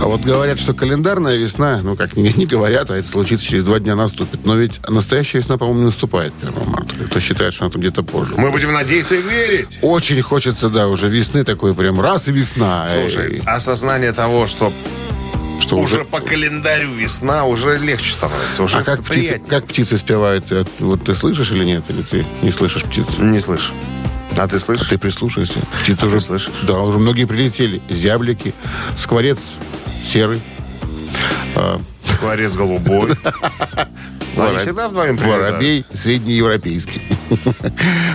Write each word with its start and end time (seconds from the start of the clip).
А 0.00 0.06
вот 0.06 0.20
говорят, 0.22 0.58
что 0.58 0.74
календарная 0.74 1.36
весна, 1.36 1.80
ну 1.82 1.96
как 1.96 2.16
не, 2.16 2.32
не 2.32 2.46
говорят, 2.46 2.90
а 2.90 2.96
это 2.96 3.08
случится 3.08 3.46
через 3.46 3.64
два 3.64 3.78
дня 3.78 3.94
наступит. 3.94 4.44
Но 4.44 4.56
ведь 4.56 4.80
настоящая 4.88 5.38
весна, 5.38 5.56
по-моему, 5.56 5.80
не 5.80 5.86
наступает 5.86 6.32
1 6.42 6.54
марта. 6.68 6.94
Кто 7.06 7.20
считает, 7.20 7.54
что 7.54 7.64
она 7.64 7.72
там 7.72 7.80
где-то 7.80 8.02
позже. 8.02 8.34
Мы 8.36 8.50
будем 8.50 8.72
надеяться 8.72 9.14
и 9.14 9.22
верить. 9.22 9.78
Очень 9.82 10.20
хочется, 10.22 10.68
да, 10.68 10.88
уже 10.88 11.08
весны 11.08 11.44
такой 11.44 11.74
прям 11.74 12.00
раз 12.00 12.28
и 12.28 12.32
весна. 12.32 12.86
Слушай, 12.92 13.34
Эй, 13.36 13.42
осознание 13.46 14.12
того, 14.12 14.46
что 14.46 14.72
что 15.60 15.78
уже 15.78 15.96
уже... 15.98 16.04
по 16.04 16.20
календарю 16.20 16.92
весна, 16.94 17.44
уже 17.44 17.78
легче 17.78 18.12
становится. 18.12 18.62
Уже 18.62 18.78
А 18.78 18.82
как 18.82 19.02
птицы, 19.04 19.14
приятнее. 19.20 19.50
как 19.50 19.66
птицы 19.66 19.96
спевают? 19.96 20.50
Это 20.52 20.68
Вот 20.80 21.04
ты 21.04 21.14
слышишь 21.14 21.52
или 21.52 21.64
нет? 21.64 21.84
Или 21.88 22.02
ты 22.02 22.26
не 22.42 22.50
слышишь 22.50 22.82
птиц? 22.82 23.06
Не 23.18 23.38
слышу. 23.38 23.72
А 24.36 24.48
ты 24.48 24.58
слышишь? 24.58 24.88
Ты 24.88 24.98
прислушайся. 24.98 25.60
Птицы 25.82 26.02
А 26.02 26.06
уже, 26.06 26.18
ты 26.18 26.24
слышишь? 26.24 26.52
Да, 26.64 26.80
уже 26.80 26.98
многие 26.98 27.24
прилетели. 27.24 27.80
Зяблики, 27.88 28.52
скворец 28.96 29.52
серый. 30.04 30.40
а, 31.56 31.80
Скворец 32.04 32.52
голубой. 32.54 33.12
Они 34.36 34.58
всегда 34.58 34.88
вдвоем. 34.88 35.16
Воробей 35.16 35.84
среднеевропейский. 35.92 37.00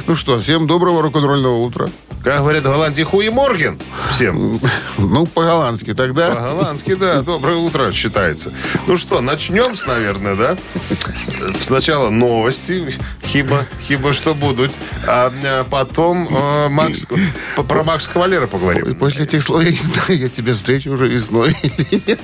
Ну 0.08 0.16
что, 0.16 0.40
всем 0.40 0.68
доброго 0.68 1.02
рок-н-ролльного 1.02 1.58
утра. 1.58 1.90
Как 2.24 2.40
говорят 2.40 2.64
в 2.64 2.66
Голландии, 2.66 3.04
хуи 3.04 3.30
Морген 3.30 3.80
всем. 4.12 4.60
Ну, 4.98 5.26
по-голландски 5.26 5.94
тогда. 5.94 6.32
По-голландски, 6.32 6.96
да. 6.96 7.22
Доброе 7.22 7.56
утро 7.56 7.92
считается. 7.94 8.52
Ну 8.88 8.98
что, 8.98 9.22
начнем 9.22 9.76
с, 9.76 9.86
наверное, 9.88 10.36
да? 10.36 10.58
Сначала 11.62 12.10
новости, 12.10 12.94
хиба, 13.24 13.66
хиба 13.88 14.14
что 14.14 14.34
будут. 14.34 14.78
А 15.08 15.32
э, 15.44 15.64
потом 15.70 16.28
э, 16.30 16.68
Макс, 16.70 17.06
про 17.68 17.84
Макса 17.84 18.12
Кавалера 18.12 18.46
И 18.46 18.50
поговорим. 18.50 18.96
после 18.96 19.24
этих 19.24 19.42
слов 19.44 19.64
я 19.64 19.72
не 19.72 19.78
знаю, 19.78 20.20
я 20.20 20.30
тебя 20.30 20.54
встречу 20.54 20.92
уже 20.92 21.08
весной 21.08 21.56
или 21.62 22.04
нет. 22.06 22.20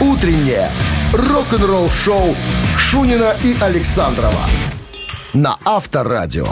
«Утреннее 0.00 0.70
рок-н-ролл-шоу» 1.14 2.36
Шунина 2.76 3.34
и 3.42 3.56
Александрова 3.60 4.44
на 5.32 5.58
Авторадио. 5.64 6.46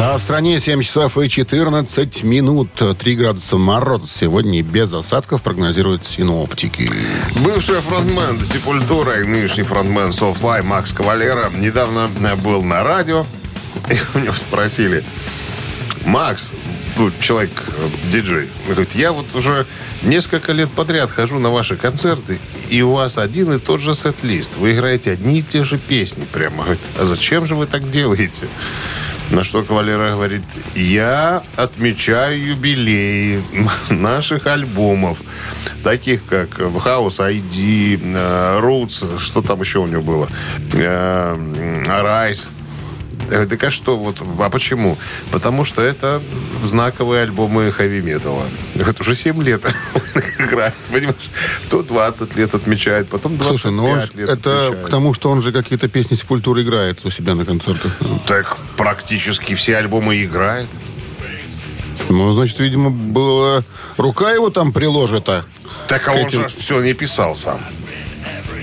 А 0.00 0.16
в 0.16 0.22
стране 0.22 0.60
7 0.60 0.82
часов 0.82 1.18
и 1.18 1.28
14 1.28 2.22
минут. 2.22 2.68
3 2.98 3.16
градуса 3.16 3.56
мороза 3.56 4.06
сегодня 4.06 4.62
без 4.62 4.92
осадков 4.92 5.42
прогнозируют 5.42 6.06
синоптики. 6.06 6.88
Бывший 7.40 7.80
фронтмен 7.80 8.44
Сепультура 8.44 9.20
и 9.20 9.24
нынешний 9.24 9.64
фронтмен 9.64 10.10
Soulfly 10.10 10.62
Макс 10.62 10.92
Кавалера 10.92 11.50
недавно 11.50 12.08
был 12.36 12.62
на 12.62 12.84
радио, 12.84 13.26
и 13.90 13.98
у 14.14 14.20
него 14.20 14.34
спросили, 14.34 15.04
Макс, 16.04 16.50
ну, 16.98 17.12
человек, 17.20 17.50
э, 17.68 17.88
диджей, 18.10 18.48
говорит, 18.66 18.94
я 18.94 19.12
вот 19.12 19.32
уже 19.34 19.66
несколько 20.02 20.52
лет 20.52 20.68
подряд 20.70 21.10
хожу 21.10 21.38
на 21.38 21.50
ваши 21.50 21.76
концерты, 21.76 22.38
и 22.68 22.82
у 22.82 22.92
вас 22.92 23.18
один 23.18 23.52
и 23.52 23.58
тот 23.58 23.80
же 23.80 23.94
сет-лист. 23.94 24.52
Вы 24.56 24.72
играете 24.72 25.12
одни 25.12 25.38
и 25.38 25.42
те 25.42 25.62
же 25.62 25.78
песни. 25.78 26.26
Прямо 26.32 26.64
говорит, 26.64 26.80
а 26.98 27.04
зачем 27.04 27.46
же 27.46 27.54
вы 27.54 27.66
так 27.66 27.88
делаете? 27.90 28.48
На 29.30 29.44
что 29.44 29.62
Кавалера 29.62 30.12
говорит, 30.12 30.42
я 30.74 31.42
отмечаю 31.54 32.42
юбилеи 32.42 33.42
наших 33.90 34.46
альбомов, 34.46 35.18
таких 35.84 36.24
как 36.24 36.58
House 36.58 37.20
ID, 37.20 38.00
э, 38.02 38.60
Roots, 38.60 39.18
что 39.18 39.42
там 39.42 39.60
еще 39.60 39.78
у 39.78 39.86
него 39.86 40.02
было, 40.02 40.28
э, 40.72 41.36
Rise. 41.86 42.48
Говорю, 43.28 43.48
Так 43.48 43.64
а 43.64 43.70
что, 43.70 43.96
вот, 43.96 44.16
а 44.40 44.50
почему? 44.50 44.96
Потому 45.30 45.64
что 45.64 45.82
это 45.82 46.22
знаковые 46.64 47.22
альбомы 47.22 47.70
хэви-металла. 47.70 48.44
Это 48.74 49.02
уже 49.02 49.14
7 49.14 49.42
лет 49.42 49.64
он 49.66 50.22
играет, 50.46 50.74
понимаешь? 50.90 51.30
То 51.70 51.82
20 51.82 52.36
лет 52.36 52.54
отмечает, 52.54 53.08
потом 53.08 53.36
25 53.36 53.60
Слушай, 53.60 53.74
ну 53.76 53.96
лет 53.96 54.28
это 54.28 54.66
отмечает. 54.66 54.86
к 54.86 54.90
тому, 54.90 55.14
что 55.14 55.30
он 55.30 55.42
же 55.42 55.52
какие-то 55.52 55.88
песни 55.88 56.16
Сепультуры 56.16 56.62
играет 56.62 57.04
у 57.04 57.10
себя 57.10 57.34
на 57.34 57.44
концертах. 57.44 57.92
Так 58.26 58.56
практически 58.76 59.54
все 59.54 59.76
альбомы 59.76 60.22
играет. 60.24 60.66
Ну, 62.08 62.32
значит, 62.32 62.58
видимо, 62.60 62.90
была 62.90 63.62
рука 63.98 64.30
его 64.32 64.48
там 64.50 64.72
приложена. 64.72 65.44
Так 65.88 66.08
а 66.08 66.12
он 66.12 66.26
этим- 66.26 66.42
же 66.42 66.48
все 66.48 66.80
не 66.80 66.94
писал 66.94 67.36
сам. 67.36 67.60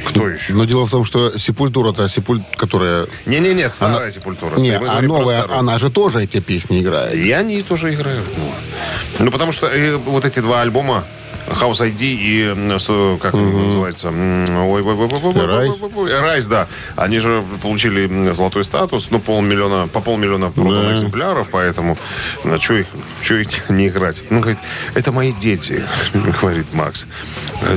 Кто 0.05 0.27
еще? 0.29 0.53
Но 0.53 0.65
дело 0.65 0.85
в 0.85 0.91
том, 0.91 1.05
что 1.05 1.37
Сепультура-то, 1.37 2.07
Сепуль... 2.07 2.41
которая... 2.55 3.07
Не-не-не, 3.25 3.69
старая 3.69 4.11
сепультура. 4.11 4.57
Не, 4.59 4.77
а 4.77 5.01
новая, 5.01 5.45
она 5.51 5.77
же 5.77 5.89
тоже 5.89 6.23
эти 6.23 6.39
песни 6.39 6.81
играет. 6.81 7.15
И 7.15 7.31
они 7.31 7.61
тоже 7.61 7.93
играют. 7.93 8.25
Ну, 8.37 9.25
Ну, 9.25 9.31
потому 9.31 9.51
что 9.51 9.67
э, 9.67 9.95
вот 9.95 10.25
эти 10.25 10.39
два 10.39 10.61
альбома 10.61 11.03
House 11.47 11.81
ID 11.81 11.97
и 12.01 13.17
как 13.21 13.33
он 13.33 13.65
называется? 13.65 14.07
Ой, 14.09 14.81
Rise, 14.81 16.47
да. 16.49 16.67
Они 16.95 17.19
же 17.19 17.43
получили 17.61 18.31
золотой 18.33 18.63
статус, 18.63 19.09
ну, 19.11 19.19
полмиллиона, 19.19 19.87
по 19.87 19.99
полмиллиона 20.01 20.51
проданных 20.51 20.89
Да. 20.89 20.95
экземпляров, 20.97 21.47
поэтому 21.51 21.97
на 22.43 22.59
что 22.59 22.75
их, 22.75 22.87
чё 23.21 23.37
их 23.37 23.47
не 23.69 23.87
играть? 23.87 24.23
Ну, 24.29 24.39
говорит, 24.39 24.59
это 24.95 25.11
мои 25.11 25.31
дети, 25.31 25.83
говорит 26.41 26.73
Макс. 26.73 27.07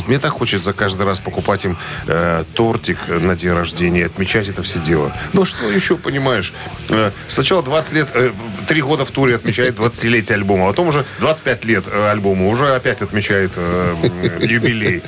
Мне 0.06 0.18
так 0.18 0.32
хочется 0.32 0.72
каждый 0.72 1.06
раз 1.06 1.20
покупать 1.20 1.64
им 1.64 1.76
э, 2.06 2.44
тортик 2.54 2.98
на 3.08 3.34
день 3.36 3.52
рождения, 3.52 4.06
отмечать 4.06 4.48
это 4.48 4.62
все 4.62 4.78
дело. 4.78 5.12
Ну, 5.32 5.44
что 5.44 5.70
еще, 5.70 5.96
понимаешь? 5.96 6.52
Э, 6.88 7.10
сначала 7.28 7.62
20 7.62 7.92
лет, 7.92 8.08
э, 8.14 8.30
3 8.66 8.82
года 8.82 9.04
в 9.04 9.10
туре 9.10 9.36
отмечает 9.36 9.78
20-летие 9.78 10.34
альбома, 10.34 10.64
а 10.64 10.68
потом 10.68 10.88
уже 10.88 11.04
25 11.20 11.64
лет 11.64 11.84
э, 11.90 12.10
альбому, 12.10 12.48
уже 12.50 12.74
опять 12.74 13.02
отмечает 13.02 13.52
э, 13.58 14.46
юбилей. 14.46 15.02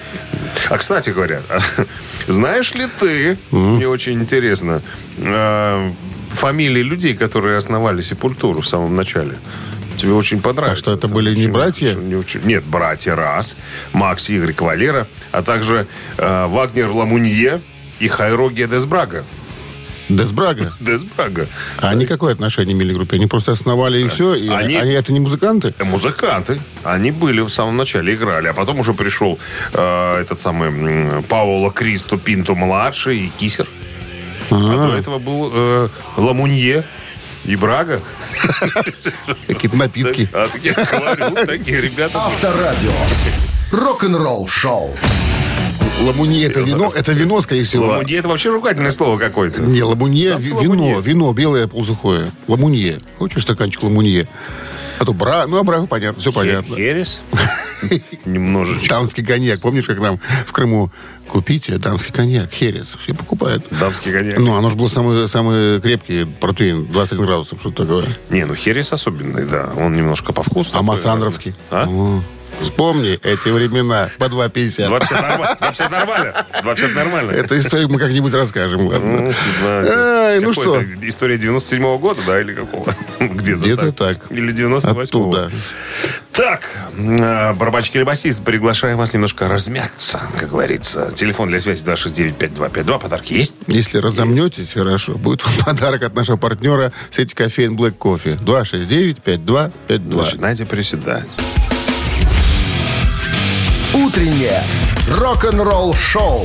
А, 0.69 0.79
кстати 0.79 1.11
говоря, 1.11 1.41
знаешь 2.29 2.73
ли 2.75 2.87
ты, 2.99 3.39
мне 3.51 3.89
очень 3.89 4.15
интересно, 4.15 4.83
э, 5.19 5.91
фамилии 6.31 6.83
людей, 6.83 7.15
которые 7.17 7.57
основали 7.57 8.03
Сепультуру 8.03 8.61
в 8.61 8.67
самом 8.69 8.95
начале? 8.97 9.37
Тебе 9.97 10.13
очень 10.13 10.41
понравится. 10.41 10.83
А 10.83 10.85
что, 10.85 10.95
это 10.95 11.09
были 11.09 11.35
не 11.35 11.43
очень- 11.43 11.53
братья? 11.53 11.95
не 11.95 12.15
очень- 12.15 12.41
Нет, 12.45 12.65
братья 12.65 13.15
раз. 13.15 13.57
Макс 13.93 14.31
Игорь 14.31 14.55
Кавалера, 14.55 15.07
а 15.33 15.43
также 15.43 15.87
э, 16.17 16.47
Вагнер 16.47 16.89
Ламунье 16.91 17.61
и 17.99 18.09
Хайро 18.09 18.49
Десбрага. 18.51 19.25
Десбрага. 20.11 20.73
Десбрага. 20.81 21.47
А 21.79 21.91
они 21.91 22.05
какое 22.07 22.33
отношение 22.35 22.75
имели 22.75 22.93
к 22.93 22.97
группе? 22.97 23.17
Они 23.17 23.27
просто 23.27 23.53
основали 23.53 24.03
и 24.05 24.09
все? 24.09 24.35
И 24.35 24.49
Они- 24.49 24.75
они 24.77 24.93
это 24.93 25.13
не 25.13 25.21
музыканты? 25.21 25.73
Э, 25.79 25.85
Музыканты. 25.85 26.61
Они 26.85 27.11
были 27.13 27.41
в 27.41 27.49
самом 27.49 27.77
начале, 27.77 28.15
играли. 28.15 28.49
А 28.49 28.53
потом 28.53 28.81
уже 28.81 28.93
пришел 28.93 29.39
э, 29.73 30.21
этот 30.21 30.41
самый 30.41 30.69
м, 30.69 31.23
Паоло 31.23 31.71
Кристо 31.73 32.17
Пинто 32.19 32.55
младший 32.55 33.19
и 33.27 33.29
Кисер. 33.37 33.67
А 34.51 34.87
до 34.89 34.97
этого 34.97 35.19
был 35.19 35.51
э, 35.55 35.89
Ламунье 36.17 36.83
и 37.45 37.55
Брага. 37.57 38.01
Какие-то 39.47 39.77
напитки. 39.77 40.29
А 40.33 40.47
я 40.63 40.73
говорю, 40.75 41.47
такие 41.47 41.81
ребята. 41.81 42.19
Авторадио. 42.19 42.91
Рок-н-ролл-шоу. 43.71 44.97
Ламунье 46.01 46.47
это 46.47 46.61
вино? 46.61 46.93
Это 46.95 47.13
вино, 47.13 47.41
скорее 47.43 47.65
всего. 47.65 47.87
Ламунье 47.87 48.19
это 48.19 48.29
вообще 48.29 48.51
ругательное 48.51 48.91
слово 48.91 49.19
какое-то. 49.19 49.63
Не, 49.63 49.83
ламунье, 49.83 50.37
вино, 50.39 51.01
вино 51.01 51.33
белое 51.33 51.67
полусухое. 51.67 52.31
Ламунье. 52.49 53.01
Хочешь 53.19 53.43
стаканчик 53.43 53.83
ламунье? 53.83 54.27
А 54.99 55.05
то 55.07 55.15
бра, 55.15 55.47
ну, 55.47 55.59
а 55.59 55.63
бра, 55.63 55.87
понятно, 55.87 56.21
все 56.21 56.31
понятно. 56.31 56.77
Херес. 56.77 57.23
Немножечко. 58.27 58.87
Дамский 58.87 59.25
коньяк. 59.25 59.61
Помнишь, 59.61 59.87
как 59.87 59.99
нам 59.99 60.21
в 60.47 60.53
Крыму 60.53 60.91
купите 61.27 61.79
дамский 61.79 62.13
коньяк, 62.13 62.51
херес? 62.53 62.99
Все 63.01 63.15
покупают. 63.15 63.65
Дамский 63.71 64.13
коньяк. 64.13 64.39
Ну, 64.39 64.57
оно 64.57 64.69
же 64.69 64.77
был 64.77 64.91
самый, 64.91 65.27
самый 65.27 65.81
крепкий 65.81 66.25
протеин, 66.27 66.85
21 66.87 67.25
градусов, 67.25 67.61
что 67.61 67.71
такое. 67.71 68.05
Не, 68.29 68.45
ну 68.45 68.55
Херес 68.55 68.93
особенный, 68.93 69.47
да. 69.47 69.71
Он 69.79 69.95
немножко 69.97 70.35
по 70.35 70.43
вкусу. 70.43 70.69
А 70.71 70.73
такой 70.75 70.87
Массандровский? 70.89 71.55
разный. 71.71 71.95
А? 71.95 72.19
О, 72.19 72.23
Вспомни 72.61 73.19
эти 73.23 73.49
времена 73.49 74.11
по 74.19 74.25
2,50. 74.25 74.87
250 74.87 75.23
нормально. 75.23 75.57
250 75.61 75.91
нормально. 75.91 76.47
250 76.63 76.95
нормально. 76.95 77.31
Эту 77.33 77.59
историю 77.59 77.89
мы 77.89 77.99
как-нибудь 77.99 78.35
расскажем, 78.35 78.87
ладно? 78.87 79.33
Ну, 79.61 80.41
ну 80.41 80.53
что? 80.53 80.83
История 81.03 81.37
97-го 81.37 81.99
года, 81.99 82.21
да, 82.27 82.41
или 82.41 82.55
какого? 82.55 82.95
Где-то, 83.21 83.61
Где-то 83.61 83.93
так. 83.93 84.31
Или 84.31 84.53
98-го. 84.53 85.01
Оттуда. 85.01 85.51
Так, 86.33 86.63
э, 86.97 87.53
барабанщик 87.55 87.97
или 87.97 88.03
басист, 88.03 88.43
приглашаем 88.45 88.97
вас 88.97 89.13
немножко 89.13 89.49
размяться, 89.49 90.21
как 90.39 90.51
говорится. 90.51 91.11
Телефон 91.15 91.49
для 91.49 91.61
связи 91.61 91.85
269-5252. 91.85 92.99
Подарки 93.01 93.35
есть? 93.35 93.57
Если 93.67 93.99
разомнетесь, 93.99 94.73
хорошо, 94.73 95.15
будет 95.15 95.45
вам 95.45 95.55
подарок 95.67 96.03
от 96.03 96.15
нашего 96.15 96.37
партнера 96.37 96.93
сети 97.11 97.35
кофеин 97.35 97.77
Black 97.77 97.97
Coffee. 97.99 98.39
269-5252. 98.43 100.17
Начинайте 100.17 100.67
приседать. 100.67 101.27
Утреннее 104.11 104.61
рок-н-ролл-шоу 105.21 106.45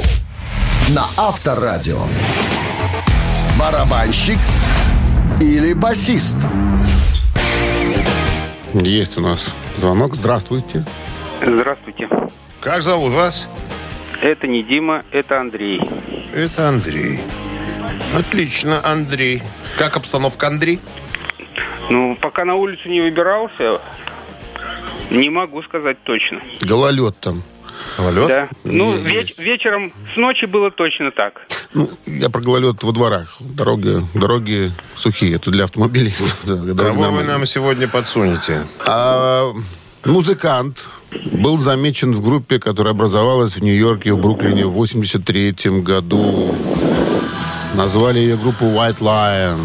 на 0.89 1.05
Авторадио. 1.17 1.99
Барабанщик 3.59 4.37
или 5.41 5.73
басист? 5.73 6.37
Есть 8.71 9.17
у 9.17 9.21
нас 9.21 9.51
звонок. 9.77 10.13
Здравствуйте. 10.13 10.85
Здравствуйте. 11.41 12.07
Как 12.61 12.83
зовут 12.83 13.13
вас? 13.13 13.47
Это 14.21 14.45
не 14.45 14.61
Дима, 14.61 15.03
это 15.11 15.41
Андрей. 15.41 15.81
Это 16.35 16.69
Андрей. 16.69 17.19
Отлично, 18.15 18.79
Андрей. 18.83 19.41
Как 19.79 19.97
обстановка, 19.97 20.45
Андрей? 20.45 20.79
Ну, 21.89 22.15
пока 22.21 22.45
на 22.45 22.53
улицу 22.53 22.89
не 22.89 23.01
выбирался, 23.01 23.81
не 25.09 25.31
могу 25.31 25.63
сказать 25.63 25.97
точно. 26.03 26.41
Гололед 26.61 27.19
там. 27.19 27.41
Гололед? 27.97 28.27
Да. 28.27 28.49
Ну, 28.63 28.97
веч- 28.97 29.37
вечером 29.37 29.93
с 30.13 30.17
ночи 30.17 30.45
было 30.45 30.71
точно 30.71 31.11
так. 31.11 31.41
Ну, 31.73 31.89
я 32.05 32.29
про 32.29 32.41
гололед 32.41 32.83
во 32.83 32.91
дворах. 32.91 33.35
Дороги, 33.39 34.01
дороги 34.13 34.71
сухие. 34.95 35.35
Это 35.35 35.51
для 35.51 35.63
автомобилистов. 35.65 36.37
Кого 36.77 37.11
вы 37.11 37.23
нам 37.23 37.45
сегодня 37.45 37.87
подсунете? 37.87 38.63
А, 38.85 39.51
музыкант 40.05 40.83
был 41.31 41.57
замечен 41.59 42.13
в 42.13 42.21
группе, 42.23 42.59
которая 42.59 42.93
образовалась 42.93 43.55
в 43.55 43.63
Нью-Йорке 43.63 44.09
и 44.09 44.11
в 44.11 44.17
Бруклине 44.19 44.65
в 44.65 44.71
83 44.71 45.55
году. 45.81 46.55
Назвали 47.73 48.19
ее 48.19 48.37
группу 48.37 48.65
White 48.65 48.99
Lion. 48.99 49.57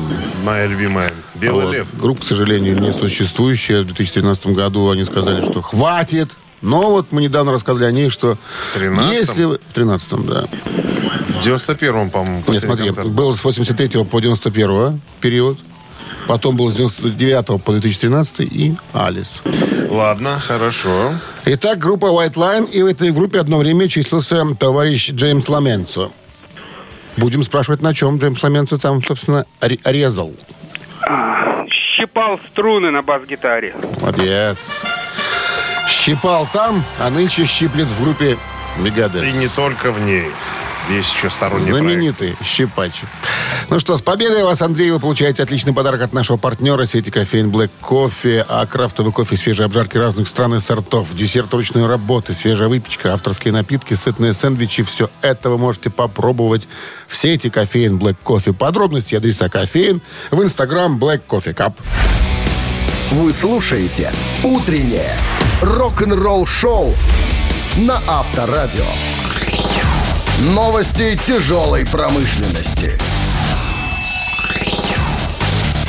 Моя 0.44 0.66
любимая. 0.66 1.12
Белый 1.36 1.66
Вот. 1.66 1.72
лев. 1.74 1.86
Группа, 1.94 2.22
к 2.22 2.24
сожалению, 2.26 2.80
не 2.80 2.92
существующая. 2.92 3.82
В 3.82 3.86
2013 3.86 4.48
году 4.48 4.90
они 4.90 5.04
сказали, 5.04 5.42
что 5.48 5.62
хватит. 5.62 6.28
Но 6.62 6.90
вот 6.90 7.12
мы 7.12 7.22
недавно 7.22 7.52
рассказали 7.52 7.84
о 7.86 7.90
ней, 7.90 8.10
что 8.10 8.36
В 8.74 8.76
13-м? 8.76 9.10
если... 9.10 9.44
вы- 9.44 9.58
В 9.68 9.72
13 9.72 10.26
да. 10.26 10.46
В 10.46 11.46
91-м, 11.46 12.10
по-моему, 12.10 12.42
Нет, 12.48 12.60
смотри, 12.62 12.86
концерт. 12.86 13.08
был 13.08 13.34
с 13.34 13.42
83 13.42 14.04
по 14.04 14.20
91 14.20 15.00
период. 15.20 15.58
Потом 16.28 16.56
был 16.56 16.70
с 16.70 16.74
99 16.74 17.62
по 17.64 17.72
2013 17.72 18.40
и 18.40 18.76
Алис. 18.92 19.40
Ладно, 19.88 20.38
хорошо. 20.38 21.14
Итак, 21.46 21.78
группа 21.78 22.06
White 22.06 22.34
Line, 22.34 22.70
и 22.70 22.82
в 22.82 22.86
этой 22.86 23.10
группе 23.10 23.40
одно 23.40 23.56
время 23.58 23.88
числился 23.88 24.44
товарищ 24.54 25.10
Джеймс 25.10 25.48
Ламенцо. 25.48 26.12
Будем 27.16 27.42
спрашивать, 27.42 27.80
на 27.82 27.94
чем 27.94 28.18
Джеймс 28.18 28.42
Ламенцо 28.42 28.76
там, 28.78 29.02
собственно, 29.02 29.46
ре- 29.60 29.80
резал. 29.84 30.32
Щипал 31.96 32.38
струны 32.50 32.90
на 32.90 33.02
бас-гитаре. 33.02 33.74
Молодец. 34.00 34.58
Щипал 35.90 36.48
там, 36.52 36.82
а 36.98 37.10
нынче 37.10 37.44
щиплет 37.44 37.88
в 37.88 38.02
группе 38.02 38.38
Мегадес. 38.78 39.24
И 39.24 39.32
не 39.32 39.48
только 39.48 39.92
в 39.92 40.00
ней. 40.00 40.30
Есть 40.88 41.14
еще 41.14 41.30
сторонний 41.30 41.70
проект. 41.70 41.78
Знаменитый 41.78 42.36
щипач. 42.42 43.02
Ну 43.68 43.78
что, 43.78 43.96
с 43.96 44.02
победой 44.02 44.42
вас, 44.42 44.62
Андрей, 44.62 44.90
вы 44.90 44.98
получаете 44.98 45.42
отличный 45.42 45.72
подарок 45.72 46.02
от 46.02 46.12
нашего 46.12 46.36
партнера 46.36 46.86
сети 46.86 47.10
кофеин 47.10 47.50
Black 47.50 47.70
Кофе, 47.80 48.44
а 48.48 48.66
крафтовый 48.66 49.12
кофе, 49.12 49.36
свежие 49.36 49.66
обжарки 49.66 49.98
разных 49.98 50.26
стран 50.26 50.54
и 50.54 50.60
сортов, 50.60 51.14
десерт 51.14 51.52
ручной 51.52 51.86
работы, 51.86 52.32
свежая 52.32 52.68
выпечка, 52.68 53.12
авторские 53.12 53.52
напитки, 53.52 53.94
сытные 53.94 54.34
сэндвичи. 54.34 54.82
Все 54.82 55.10
это 55.22 55.50
вы 55.50 55.58
можете 55.58 55.90
попробовать 55.90 56.66
в 57.06 57.16
сети 57.16 57.50
кофеин 57.50 57.98
Black 57.98 58.16
Кофе. 58.22 58.52
Подробности 58.52 59.14
и 59.14 59.16
адреса 59.16 59.48
кофеин 59.48 60.00
в 60.30 60.42
инстаграм 60.42 60.98
Black 60.98 61.22
Coffee 61.28 61.54
Cup. 61.54 61.74
Вы 63.10 63.32
слушаете 63.32 64.12
«Утреннее 64.42 65.16
рок-н-ролл-шоу» 65.60 66.94
на 67.76 68.00
Авторадио. 68.06 68.84
Новости 70.40 71.18
тяжелой 71.26 71.86
промышленности. 71.86 72.98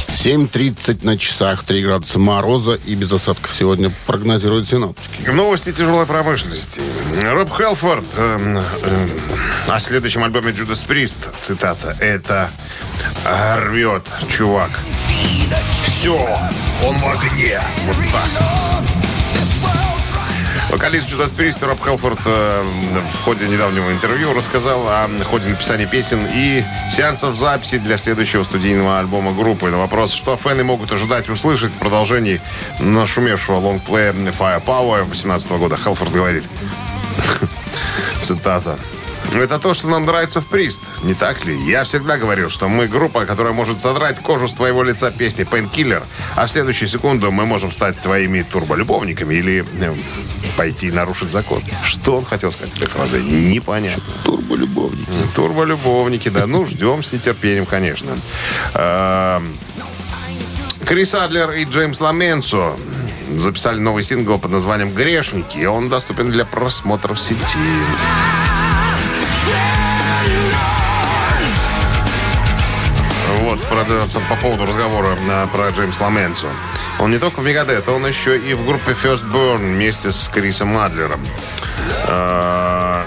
7.30 0.10 1.04
на 1.04 1.18
часах, 1.18 1.64
3 1.64 1.82
градуса 1.82 2.20
мороза 2.20 2.80
и 2.86 2.94
без 2.94 3.12
осадков 3.12 3.56
сегодня 3.56 3.92
прогнозируют 4.06 4.70
синоптики. 4.70 5.28
Новости 5.28 5.72
тяжелой 5.72 6.06
промышленности. 6.06 6.80
Роб 7.24 7.50
Хелфорд 7.52 8.06
эм, 8.18 8.58
эм, 8.58 8.64
о 9.68 9.80
следующем 9.80 10.24
альбоме 10.24 10.52
Judas 10.52 10.86
Priest, 10.88 11.34
цитата, 11.42 11.98
это 12.00 12.52
рвет, 13.26 14.04
чувак. 14.30 14.70
Все, 15.88 16.38
он 16.84 17.00
в 17.00 17.08
огне. 17.08 17.60
Вот 17.88 17.98
так. 18.12 18.81
Вокалист 20.72 21.10
Judas 21.10 21.36
Priest 21.36 21.66
Роб 21.66 21.84
Хелфорд 21.84 22.20
э, 22.26 22.64
в 23.14 23.24
ходе 23.26 23.46
недавнего 23.46 23.92
интервью 23.92 24.34
рассказал 24.34 24.88
о 24.88 25.10
ходе 25.26 25.50
написания 25.50 25.86
песен 25.86 26.26
и 26.34 26.64
сеансов 26.90 27.36
записи 27.36 27.78
для 27.78 27.98
следующего 27.98 28.44
студийного 28.44 28.98
альбома 28.98 29.34
группы. 29.34 29.70
На 29.70 29.78
вопрос, 29.80 30.14
что 30.14 30.38
фэны 30.38 30.64
могут 30.64 30.94
ожидать 30.94 31.28
услышать 31.28 31.74
в 31.74 31.78
продолжении 31.78 32.40
нашумевшего 32.80 33.58
лонгплея 33.58 34.14
Firepower 34.14 35.00
2018 35.00 35.52
года, 35.52 35.76
Хелфорд 35.76 36.14
говорит, 36.14 36.46
цитата, 38.22 38.80
это 39.42 39.60
то, 39.60 39.74
что 39.74 39.88
нам 39.88 40.06
нравится 40.06 40.42
в 40.42 40.48
Прист, 40.48 40.82
не 41.04 41.14
так 41.14 41.46
ли? 41.46 41.58
Я 41.70 41.84
всегда 41.84 42.18
говорил, 42.18 42.50
что 42.50 42.68
мы 42.68 42.88
группа, 42.88 43.26
которая 43.26 43.54
может 43.54 43.82
содрать 43.82 44.20
кожу 44.20 44.48
с 44.48 44.54
твоего 44.54 44.84
лица 44.84 45.12
песни 45.12 45.46
Painkiller, 45.46 46.04
а 46.36 46.46
в 46.46 46.52
следующую 46.52 46.90
секунду 46.90 47.32
мы 47.32 47.46
можем 47.46 47.72
стать 47.72 48.00
твоими 48.02 48.44
турболюбовниками 48.44 49.36
или 49.36 49.66
э, 49.80 49.94
пойти 50.58 50.92
нарушить 50.92 51.32
закон. 51.32 51.64
Что 51.84 52.18
он 52.18 52.26
хотел 52.26 52.52
сказать 52.52 52.76
этой 52.76 52.88
фразой? 52.88 53.24
Непонятно. 53.24 54.04
Турболюбовники. 54.24 55.10
Турболюбовники, 55.36 56.30
да. 56.30 56.46
Ну, 56.46 56.66
ждем 56.66 57.04
с 57.04 57.12
нетерпением, 57.12 57.66
конечно. 57.66 58.12
Эм, 58.74 59.58
Крис 60.86 61.14
Адлер 61.16 61.52
и 61.52 61.66
Джеймс 61.66 62.00
Ламенцо 62.00 62.78
записали 63.38 63.80
новый 63.80 64.04
сингл 64.04 64.38
под 64.40 64.52
названием 64.52 64.94
«Грешники». 64.94 65.58
и 65.58 65.66
Он 65.66 65.90
доступен 65.90 66.30
для 66.32 66.46
просмотра 66.46 67.14
в 67.14 67.20
сети. 67.20 67.58
Про- 73.72 74.20
по 74.30 74.36
поводу 74.42 74.66
разговора 74.66 75.18
э, 75.30 75.48
про 75.52 75.70
Джеймс 75.70 76.00
Ламенцо. 76.00 76.48
Он 77.00 77.12
не 77.12 77.18
только 77.18 77.40
в 77.40 77.46
Мегадет, 77.46 77.88
он 77.90 78.06
еще 78.06 78.38
и 78.38 78.54
в 78.54 78.66
группе 78.66 78.92
First 78.92 79.30
Burn 79.32 79.58
вместе 79.58 80.12
с 80.12 80.30
Крисом 80.30 80.78
Адлером. 80.78 81.22
Э, 82.08 83.04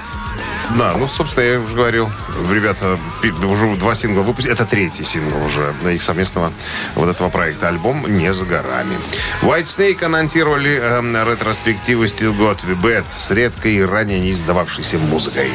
Да, 0.79 0.95
ну, 0.97 1.07
собственно, 1.09 1.45
я 1.45 1.61
уже 1.61 1.75
говорил, 1.77 2.11
ребята 2.51 2.99
уже 3.47 3.77
два 3.77 3.95
сингла 3.95 4.23
выпустили. 4.23 4.55
Это 4.55 4.65
третий 4.65 5.05
сингл 5.05 5.45
уже 5.45 5.75
их 5.93 6.03
совместного 6.03 6.53
вот 6.95 7.09
этого 7.11 7.29
проекта. 7.29 7.69
Альбом 7.69 8.05
не 8.09 8.33
за 8.33 8.45
горами. 8.47 8.97
White 9.43 9.65
Snake 9.67 10.03
анонсировали 10.05 10.81
э, 10.83 11.25
ретроспективу 11.31 12.05
Still 12.05 12.35
Got 12.37 12.61
To 12.65 12.75
Be 12.75 12.81
Bad 12.81 13.05
с 13.15 13.31
редкой 13.31 13.75
и 13.75 13.83
ранее 13.85 14.19
не 14.21 14.31
издававшейся 14.33 14.99
музыкой. 14.99 15.51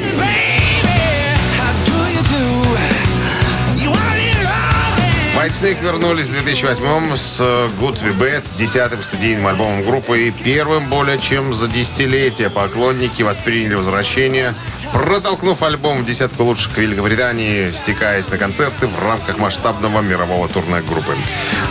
White 5.40 5.54
Snake 5.54 5.82
вернулись 5.82 6.28
в 6.28 6.32
2008 6.34 7.16
с 7.16 7.38
э, 7.40 7.70
Good 7.80 8.04
Be 8.04 8.14
Bad, 8.20 8.44
десятым 8.58 9.02
студийным 9.02 9.48
альбомом 9.48 9.86
группы 9.86 10.28
и 10.28 10.32
первым 10.32 10.90
более 10.90 11.18
чем 11.18 11.54
за 11.54 11.70
десятилетие. 11.70 12.50
Поклонники 12.50 13.22
восприняли 13.22 13.76
возвращение, 13.76 14.54
протолкнув 14.94 15.62
альбом 15.64 16.00
в 16.00 16.06
десятку 16.06 16.44
лучших 16.44 16.78
Великобритании, 16.78 17.70
стекаясь 17.72 18.28
на 18.30 18.38
концерты 18.38 18.88
в 18.88 19.04
рамках 19.04 19.38
масштабного 19.38 20.02
мирового 20.02 20.48
турне 20.48 20.82
группы. 20.82 21.16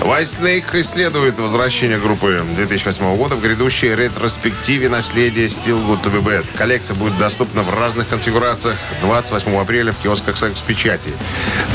White 0.00 0.40
Snake 0.40 0.80
исследует 0.80 1.38
возвращение 1.38 1.98
группы 1.98 2.44
2008 2.56 3.16
года 3.16 3.34
в 3.36 3.42
грядущей 3.42 3.94
ретроспективе 3.94 4.88
наследия 4.88 5.46
Still 5.46 5.84
Good 5.86 6.04
to 6.04 6.12
Be 6.12 6.22
Bad. 6.22 6.46
Коллекция 6.56 6.94
будет 6.94 7.18
доступна 7.18 7.62
в 7.62 7.74
разных 7.74 8.08
конфигурациях 8.08 8.78
28 9.00 9.56
апреля 9.56 9.92
в 9.92 9.98
киосках 9.98 10.36
Секс 10.36 10.60
Печати. 10.60 11.12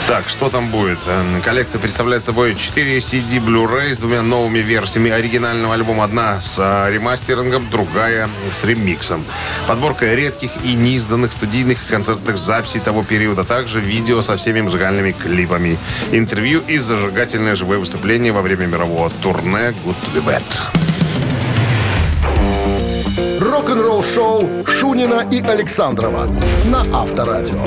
Так, 0.08 0.30
что 0.30 0.50
там 0.50 0.70
будет? 0.70 1.00
Э, 1.08 1.42
Коллекция 1.44 1.80
представляет 1.80 2.24
собой 2.24 2.56
4 2.56 2.98
CD 3.00 3.40
Blu-ray 3.40 3.94
с 3.96 4.00
двумя 4.00 4.22
новыми 4.22 4.60
версиями 4.60 5.12
оригинального 5.12 5.74
альбома. 5.74 6.06
Одна 6.06 6.40
с 6.40 6.58
э, 6.60 6.92
ремастерингом, 6.92 7.70
другая 7.70 8.30
с 8.52 8.64
ремиксом. 8.64 9.26
Подборка 9.68 10.14
редких 10.14 10.52
и 10.64 10.76
неизданных 10.76 11.33
студийных 11.34 11.84
и 11.84 11.92
концертных 11.92 12.38
записей 12.38 12.80
того 12.80 13.04
периода. 13.04 13.42
а 13.42 13.46
Также 13.46 13.82
видео 13.82 14.22
со 14.22 14.38
всеми 14.38 14.62
музыкальными 14.62 15.12
клипами. 15.12 15.78
Интервью 16.12 16.62
и 16.68 16.78
зажигательное 16.78 17.56
живое 17.56 17.80
выступление 17.80 18.32
во 18.32 18.42
время 18.42 18.66
мирового 18.66 19.10
турне 19.22 19.74
Good 19.84 19.96
to 20.04 20.14
be 20.16 20.24
Bad. 20.26 20.44
Рок-н-ролл-шоу 23.40 24.66
Шунина 24.66 25.28
и 25.32 25.42
Александрова 25.42 26.28
на 26.66 26.82
Авторадио. 27.02 27.64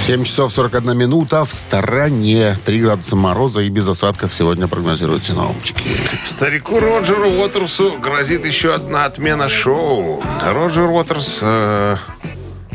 7 0.00 0.24
часов 0.24 0.52
41 0.52 0.96
минута 0.96 1.44
в 1.44 1.52
стороне. 1.52 2.56
3 2.64 2.80
градуса 2.80 3.16
мороза 3.16 3.60
и 3.60 3.68
без 3.68 3.86
осадков 3.86 4.34
сегодня 4.34 4.66
прогнозируют 4.66 5.24
синоптики. 5.24 5.82
Старику 6.24 6.80
Роджеру 6.80 7.30
Уотерсу 7.30 7.98
грозит 8.00 8.46
еще 8.46 8.74
одна 8.74 9.04
отмена 9.04 9.48
шоу. 9.48 10.22
Роджер 10.42 10.88
Уотерс 10.90 11.40
э, 11.42 11.96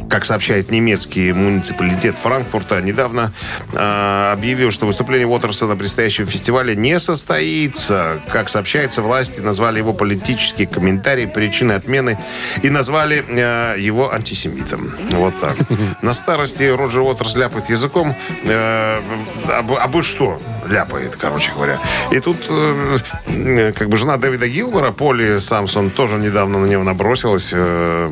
как 0.10 0.26
сообщает 0.26 0.72
немецкий 0.72 1.34
муниципалитет 1.34 2.16
Франкфурта, 2.16 2.82
недавно 2.82 3.34
э, 3.74 4.32
объявил, 4.32 4.72
что 4.72 4.86
выступление 4.86 5.28
Уотерса 5.28 5.66
на 5.66 5.76
предстоящем 5.76 6.28
фестивале 6.28 6.76
не 6.76 7.00
состоится. 7.00 8.20
Как 8.32 8.50
сообщается, 8.50 9.02
власти 9.02 9.40
назвали 9.42 9.80
его 9.80 9.94
политические 9.94 10.68
комментарии 10.68 11.26
причиной 11.26 11.76
отмены 11.76 12.18
и 12.64 12.70
назвали 12.70 13.24
э, 13.28 13.80
его 13.80 14.14
антисемитом. 14.14 14.92
Вот 15.12 15.40
так. 15.40 15.56
На 16.02 16.14
старости 16.14 16.64
Роджер 16.64 17.02
Уотерс 17.02 17.36
ляпает 17.36 17.70
языком. 17.70 18.16
Э, 18.44 19.02
абы, 19.50 19.78
абы 19.78 20.04
что 20.04 20.40
ляпает, 20.68 21.16
короче 21.16 21.52
говоря. 21.54 21.80
И 22.12 22.20
тут 22.20 22.38
э, 22.50 23.72
как 23.76 23.90
бы 23.90 23.98
жена 23.98 24.18
Дэвида 24.18 24.48
Гилмора, 24.48 24.92
Поли 24.92 25.40
Самсон, 25.40 25.90
тоже 25.90 26.18
недавно 26.18 26.60
на 26.60 26.66
него 26.66 26.84
набросилась 26.84 27.52
э, 27.54 28.10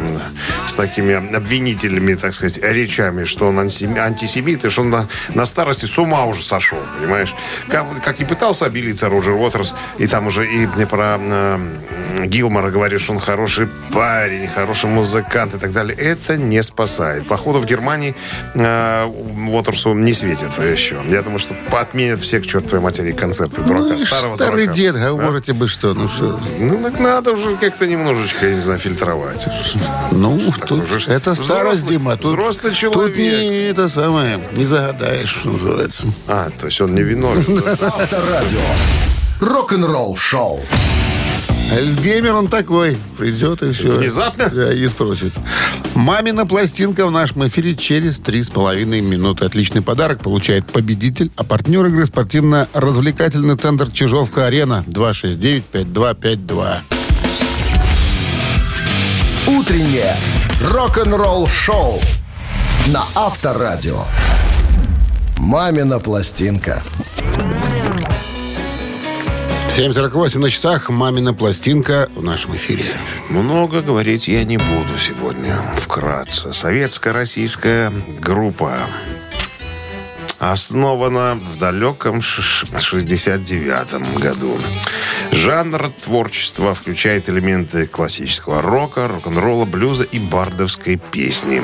с 0.67 0.75
такими 0.75 1.35
обвинительными, 1.35 2.15
так 2.15 2.33
сказать, 2.33 2.59
речами, 2.63 3.23
что 3.25 3.47
он 3.47 3.59
антисемит, 3.59 4.65
и 4.65 4.69
что 4.69 4.81
он 4.81 4.89
на, 4.89 5.07
на 5.33 5.45
старости 5.45 5.85
с 5.85 5.97
ума 5.97 6.25
уже 6.25 6.41
сошел, 6.43 6.79
понимаешь? 6.99 7.33
Как, 7.69 7.85
как 8.03 8.19
не 8.19 8.25
пытался 8.25 8.65
обелиться 8.65 9.09
Роджер 9.09 9.33
Уотерс, 9.33 9.75
и 9.97 10.07
там 10.07 10.27
уже 10.27 10.45
и 10.45 10.85
про 10.85 11.17
э, 11.19 11.59
Гилмора 12.25 12.69
говорит, 12.69 13.01
что 13.01 13.13
он 13.13 13.19
хороший 13.19 13.67
парень, 13.91 14.47
хороший 14.47 14.89
музыкант 14.89 15.55
и 15.55 15.57
так 15.57 15.71
далее. 15.71 15.97
Это 15.97 16.37
не 16.37 16.61
спасает. 16.63 17.27
Походу 17.27 17.59
в 17.59 17.65
Германии 17.65 18.15
э, 18.53 19.05
Уотерсу 19.49 19.93
не 19.93 20.13
светит 20.13 20.51
еще. 20.59 20.97
Я 21.07 21.21
думаю, 21.21 21.39
что 21.39 21.55
отменят 21.71 22.19
все 22.19 22.39
к 22.43 22.45
чертовой 22.45 22.81
матери 22.81 23.11
концерты 23.11 23.61
дурака. 23.61 23.93
Ну, 23.93 23.99
старого 23.99 24.35
старый 24.35 24.65
дурака. 24.65 24.73
дед, 24.77 24.95
говорите 24.95 25.51
а? 25.51 25.55
бы 25.55 25.67
что, 25.67 25.93
ну 25.93 26.07
что. 26.07 26.39
Ну, 26.59 26.83
так 26.83 26.99
надо 26.99 27.31
уже 27.31 27.55
как-то 27.55 27.87
немножечко, 27.87 28.47
я 28.47 28.55
не 28.55 28.61
знаю, 28.61 28.79
фильтровать. 28.79 29.47
Ну, 30.11 30.39
Так 30.59 30.67
тут, 30.67 30.91
уже 30.91 31.09
это 31.09 31.33
старость, 31.35 31.83
взрослый- 31.83 31.89
Дима. 31.89 32.15
Тут, 32.17 32.31
взрослый 32.37 32.71
Тут 32.71 32.79
человек. 32.79 33.17
не 33.17 33.63
это 33.69 33.89
самое, 33.89 34.39
не 34.53 34.65
загадаешь, 34.65 35.29
что 35.29 35.49
называется. 35.49 36.03
А, 36.27 36.49
то 36.59 36.67
есть 36.67 36.79
он 36.81 36.93
не 36.93 37.01
виновен. 37.01 37.63
Авторадио. 37.81 38.59
Рок-н-ролл-шоу. 39.39 40.61
Альцгеймер 41.71 42.35
он 42.35 42.47
такой. 42.47 42.97
Придет 43.17 43.61
и 43.63 43.71
все. 43.71 43.91
Внезапно? 43.91 44.49
Да, 44.49 44.73
и 44.73 44.87
спросит. 44.87 45.33
Мамина 45.95 46.45
пластинка 46.45 47.07
в 47.07 47.11
нашем 47.11 47.47
эфире 47.47 47.75
через 47.75 48.19
три 48.19 48.43
с 48.43 48.49
половиной 48.49 49.01
минуты. 49.01 49.45
Отличный 49.45 49.81
подарок 49.81 50.21
получает 50.21 50.65
победитель, 50.67 51.31
а 51.35 51.43
партнер 51.43 51.85
игры 51.85 52.05
спортивно-развлекательный 52.05 53.55
центр 53.57 53.89
Чижовка-Арена 53.91 54.83
269-5252. 54.87 56.77
Утреннее 59.47 60.15
рок-н-ролл-шоу 60.71 61.99
на 62.87 63.03
Авторадио. 63.15 64.03
«Мамина 65.37 65.99
пластинка». 65.99 66.83
7.48 69.69 70.39
на 70.39 70.49
часах. 70.49 70.89
Мамина 70.89 71.33
пластинка 71.33 72.09
в 72.15 72.23
нашем 72.23 72.55
эфире. 72.55 72.93
Много 73.29 73.81
говорить 73.81 74.27
я 74.27 74.43
не 74.43 74.57
буду 74.57 74.99
сегодня. 74.99 75.55
Вкратце. 75.77 76.53
Советская 76.53 77.13
российская 77.13 77.91
группа 78.19 78.77
основана 80.51 81.35
в 81.35 81.57
далеком 81.57 82.21
69 82.21 84.19
году. 84.19 84.57
Жанр 85.31 85.89
творчества 86.03 86.73
включает 86.73 87.29
элементы 87.29 87.87
классического 87.87 88.61
рока, 88.61 89.07
рок-н-ролла, 89.07 89.65
блюза 89.65 90.03
и 90.03 90.19
бардовской 90.19 90.99
песни. 91.11 91.63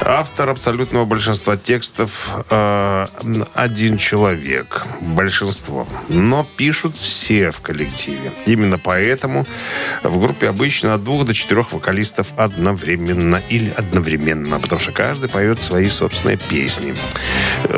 Автор 0.00 0.48
абсолютного 0.50 1.04
большинства 1.04 1.56
текстов 1.56 2.30
э, 2.50 3.06
один 3.54 3.98
человек. 3.98 4.86
Большинство. 5.00 5.86
Но 6.08 6.46
пишут 6.56 6.96
все 6.96 7.50
в 7.50 7.60
коллективе. 7.60 8.32
Именно 8.46 8.78
поэтому 8.78 9.46
в 10.02 10.20
группе 10.20 10.48
обычно 10.48 10.94
от 10.94 11.04
двух 11.04 11.26
до 11.26 11.34
четырех 11.34 11.72
вокалистов 11.72 12.28
одновременно 12.36 13.42
или 13.48 13.70
одновременно, 13.70 14.60
потому 14.60 14.80
что 14.80 14.92
каждый 14.92 15.28
поет 15.28 15.60
свои 15.60 15.86
собственные 15.88 16.38
песни. 16.38 16.94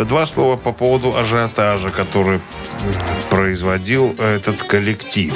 Два 0.04 0.26
слова 0.26 0.56
по 0.56 0.72
поводу 0.72 1.16
ажиотажа, 1.16 1.90
который 1.90 2.40
производил 3.30 4.14
этот 4.18 4.62
коллектив. 4.62 5.34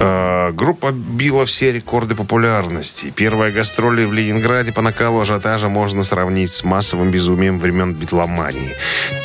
Э, 0.00 0.36
Группа 0.52 0.92
била 0.92 1.44
все 1.44 1.72
рекорды 1.72 2.14
популярности. 2.14 3.12
Первые 3.14 3.52
гастроли 3.52 4.04
в 4.04 4.12
Ленинграде 4.12 4.72
по 4.72 4.80
накалу 4.80 5.20
ажиотажа 5.20 5.68
можно 5.68 6.02
сравнить 6.02 6.52
с 6.52 6.64
массовым 6.64 7.10
безумием 7.10 7.58
времен 7.58 7.94
битломании. 7.94 8.74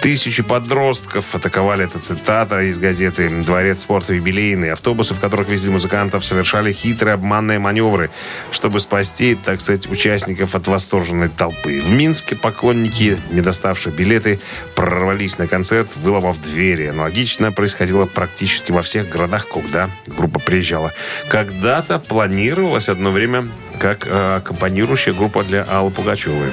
Тысячи 0.01 0.41
подростков 0.41 1.35
атаковали, 1.35 1.85
это 1.85 1.99
цитата 1.99 2.63
из 2.63 2.79
газеты 2.79 3.29
«Дворец 3.29 3.81
спорта 3.81 4.13
юбилейный». 4.13 4.71
Автобусы, 4.71 5.13
в 5.13 5.19
которых 5.19 5.47
везли 5.47 5.69
музыкантов, 5.69 6.25
совершали 6.25 6.73
хитрые 6.73 7.13
обманные 7.13 7.59
маневры, 7.59 8.09
чтобы 8.51 8.79
спасти, 8.79 9.35
так 9.35 9.61
сказать, 9.61 9.89
участников 9.89 10.55
от 10.55 10.67
восторженной 10.67 11.29
толпы. 11.29 11.81
В 11.81 11.89
Минске 11.89 12.35
поклонники, 12.35 13.17
не 13.31 13.41
доставшие 13.41 13.93
билеты, 13.93 14.39
прорвались 14.75 15.37
на 15.37 15.47
концерт, 15.47 15.89
выломав 15.97 16.41
двери. 16.41 16.87
Аналогично 16.87 17.51
происходило 17.51 18.05
практически 18.05 18.71
во 18.71 18.81
всех 18.81 19.09
городах, 19.09 19.47
куда 19.47 19.89
группа 20.07 20.39
приезжала. 20.61 20.93
Когда-то 21.27 21.99
планировалось 21.99 22.87
одно 22.87 23.11
время 23.11 23.47
как 23.79 24.07
аккомпанирующая 24.07 25.13
группа 25.13 25.43
для 25.43 25.63
Аллы 25.63 25.89
Пугачевой. 25.89 26.51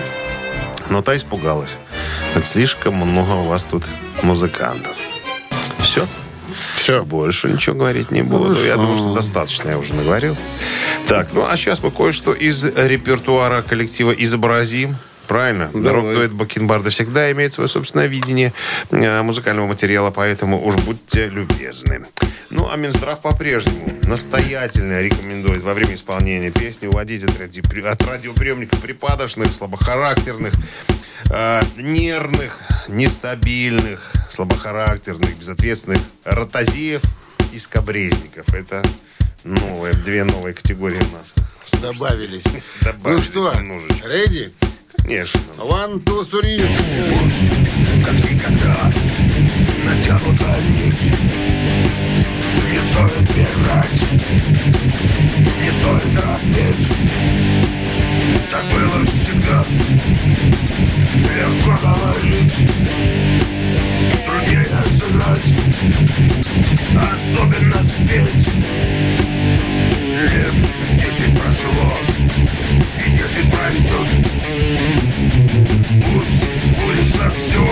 Но 0.88 1.02
та 1.02 1.16
испугалась. 1.16 1.76
Это 2.34 2.46
слишком 2.46 2.94
много 2.94 3.32
у 3.32 3.42
вас 3.42 3.64
тут 3.64 3.84
музыкантов. 4.22 4.96
Все? 5.78 6.06
Все. 6.76 7.02
Больше 7.02 7.50
ничего 7.50 7.76
говорить 7.76 8.10
не 8.10 8.22
буду. 8.22 8.56
Я 8.64 8.76
думаю, 8.76 8.96
что 8.96 9.14
достаточно 9.14 9.68
я 9.68 9.78
уже 9.78 9.92
наговорил. 9.92 10.36
Так, 11.06 11.28
ну 11.34 11.46
а 11.46 11.56
сейчас 11.58 11.82
мы 11.82 11.90
кое-что 11.90 12.32
из 12.32 12.64
репертуара 12.64 13.60
коллектива 13.60 14.12
изобразим. 14.12 14.96
Правильно? 15.28 15.70
Рок-дуэт 15.75 16.32
Бакенбарда 16.32 16.90
всегда 16.90 17.30
имеет 17.32 17.52
свое 17.52 17.68
собственное 17.68 18.06
видение 18.06 18.52
э, 18.90 19.23
музыкального 19.23 19.66
материала, 19.66 20.11
поэтому 20.11 20.64
уж 20.64 20.75
будьте 20.76 21.28
любезны. 21.28 22.06
Ну, 22.50 22.68
а 22.73 22.76
Минздрав 22.76 23.20
по-прежнему 23.20 23.92
настоятельно 24.04 25.02
рекомендует 25.02 25.61
во 25.62 25.75
время 25.75 25.94
исполнения 25.97 26.50
песни 26.50 26.87
уводить 26.87 27.23
от, 27.25 27.38
ради- 27.38 27.61
от 27.87 28.02
радиоприемника 28.06 28.78
припадочных, 28.78 29.54
слабохарактерных, 29.54 30.54
э, 31.30 31.61
нервных, 31.76 32.58
нестабильных, 32.88 34.11
слабохарактерных, 34.30 35.37
безответственных 35.37 36.00
ротозеев 36.25 37.02
и 37.52 37.58
скобрезников. 37.58 38.49
Это 38.54 38.82
новые, 39.44 39.92
две 39.92 40.25
новые 40.25 40.54
категории 40.54 41.00
у 41.12 41.16
нас. 41.16 41.35
Добавились. 41.82 42.44
Ну 42.47 42.61
Добавились 42.80 43.25
что, 43.25 43.52
немножечко. 43.54 44.08
ready? 44.08 44.52
Конечно. 45.08 45.40
One, 45.56 46.04
two, 46.04 46.22
three. 46.22 46.60
как 48.04 48.30
никогда 48.30 48.92
натянута 49.82 50.60
нить. 50.76 51.12
Не 52.70 52.78
стоит 52.78 53.26
бежать, 53.34 54.02
не 55.62 55.70
стоит 55.70 56.14
робеть. 56.14 56.92
Так 58.50 58.64
было 58.66 59.02
всегда. 59.02 59.64
Легко 61.14 61.78
говорить, 61.80 62.58
труднее 64.26 64.82
сыграть, 64.90 65.54
особенно 66.94 67.82
спеть. 67.82 68.48
Лет 70.20 70.54
десять 70.98 71.40
прошло, 71.40 71.94
и 73.06 73.50
пройдет 73.50 74.08
Пусть 76.02 76.64
сбудется 76.64 77.30
все 77.30 77.64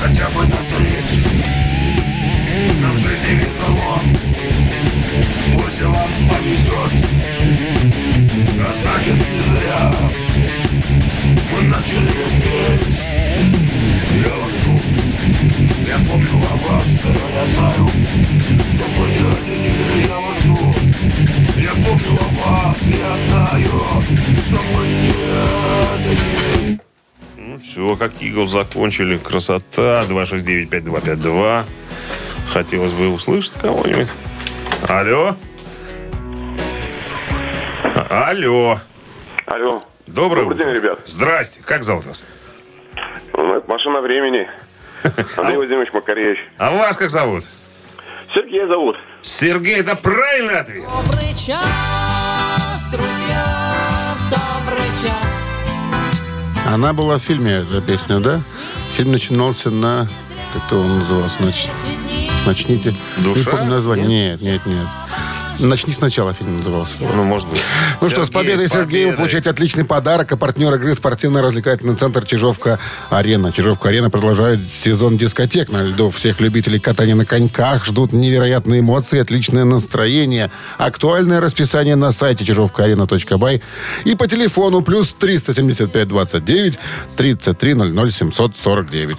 Хотя 0.00 0.28
бы 0.30 0.46
на 0.46 0.56
треть 0.56 1.24
Нам 2.80 2.96
жизни 2.96 3.40
везло 3.40 4.00
Пусть 5.54 5.82
вам 5.82 6.10
повезет 6.28 6.92
А 8.66 8.72
не 9.14 9.42
зря. 9.42 10.29
Eagles 28.30 28.46
закончили. 28.46 29.16
Красота. 29.16 30.04
269-5252. 30.08 31.64
Хотелось 32.52 32.92
бы 32.92 33.08
услышать 33.08 33.54
кого-нибудь. 33.54 34.08
Алло? 34.88 35.36
Алло. 38.08 38.80
Алло. 39.46 39.80
Доброе 40.06 40.44
Добрый 40.44 40.44
утро. 40.46 40.64
день, 40.64 40.74
ребят. 40.74 41.00
Здрасте. 41.04 41.60
Как 41.64 41.84
зовут 41.84 42.06
вас? 42.06 42.24
Ну, 43.34 43.56
это 43.56 43.70
машина 43.70 44.00
времени. 44.00 44.48
Андрей 45.36 45.56
Владимирович 45.56 45.92
Макаревич. 45.92 46.38
А 46.58 46.70
вас 46.72 46.96
как 46.96 47.10
зовут? 47.10 47.44
Сергей 48.34 48.66
зовут. 48.66 48.96
Сергей, 49.20 49.76
это 49.80 49.96
правильный 49.96 50.58
ответ. 50.58 50.84
Добрый 50.84 51.28
час, 51.34 52.88
друзья, 52.90 53.44
добрый 54.30 54.88
час. 55.02 55.39
Она 56.72 56.92
была 56.92 57.18
в 57.18 57.22
фильме, 57.22 57.50
эта 57.50 57.80
песня, 57.80 58.20
да? 58.20 58.40
Фильм 58.96 59.10
начинался 59.10 59.70
на... 59.70 60.08
Как-то 60.54 60.76
он 60.76 61.00
назывался? 61.00 61.42
Нач... 61.42 61.66
Начните. 62.46 62.94
Душа? 63.16 63.40
Не 63.40 63.44
помню 63.56 63.70
название. 63.70 64.06
Нет, 64.06 64.40
нет, 64.40 64.64
нет. 64.66 64.86
Начни 65.60 65.92
сначала 65.92 66.32
фильм 66.32 66.58
назывался. 66.58 66.94
Ну, 67.00 67.24
может 67.24 67.48
быть. 67.48 67.60
Ну 68.00 68.08
что, 68.08 68.24
с 68.24 68.30
победой, 68.30 68.68
с 68.68 68.72
Сергею 68.72 69.08
победой. 69.08 69.16
получаете 69.16 69.50
отличный 69.50 69.84
подарок. 69.84 70.32
А 70.32 70.36
партнер 70.36 70.72
игры 70.74 70.94
спортивно-развлекательный 70.94 71.94
центр 71.94 72.24
Чижовка-Арена. 72.24 73.52
Чижовка-Арена 73.52 74.10
продолжает 74.10 74.64
сезон 74.64 75.16
дискотек 75.16 75.70
на 75.70 75.82
льду. 75.82 76.10
Всех 76.10 76.40
любителей 76.40 76.80
катания 76.80 77.14
на 77.14 77.26
коньках 77.26 77.84
ждут 77.84 78.12
невероятные 78.12 78.80
эмоции, 78.80 79.18
отличное 79.18 79.64
настроение. 79.64 80.50
Актуальное 80.78 81.40
расписание 81.40 81.96
на 81.96 82.12
сайте 82.12 82.44
чижовкаарена.бай 82.44 83.62
и 84.04 84.14
по 84.14 84.26
телефону 84.26 84.82
плюс 84.82 85.12
375 85.12 86.08
29 86.08 86.78
33 87.16 87.74
00 87.74 88.10
749. 88.12 89.18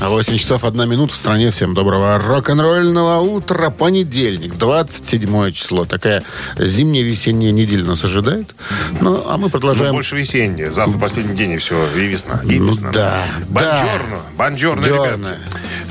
8 0.00 0.38
часов 0.38 0.64
1 0.64 0.88
минута 0.88 1.12
в 1.12 1.16
стране. 1.16 1.50
Всем 1.50 1.74
доброго 1.74 2.18
рок-н-ролльного 2.18 3.18
утра. 3.20 3.70
Понедельник, 3.70 4.54
27 4.56 5.52
число. 5.52 5.84
Такая 5.84 6.22
зимняя 6.56 7.04
весенняя 7.04 7.52
неделя 7.52 7.84
нас 7.84 8.02
ожидает. 8.02 8.54
Ну, 9.00 9.22
а 9.26 9.36
мы 9.36 9.44
Ну, 9.44 9.50
продолжаем. 9.50 9.92
больше 9.92 10.16
весеннее. 10.16 10.70
Завтра 10.70 10.98
последний 10.98 11.36
день, 11.36 11.52
и 11.52 11.56
все, 11.58 11.86
и 11.94 12.00
весна. 12.06 12.40
И 12.44 12.58
Ну 12.58 12.68
весна. 12.70 12.90
да, 12.92 13.22
Бонжорно. 13.48 14.20
Бонжорно, 14.38 14.84
ребят. 14.86 14.98
Бонжорно. 14.98 15.36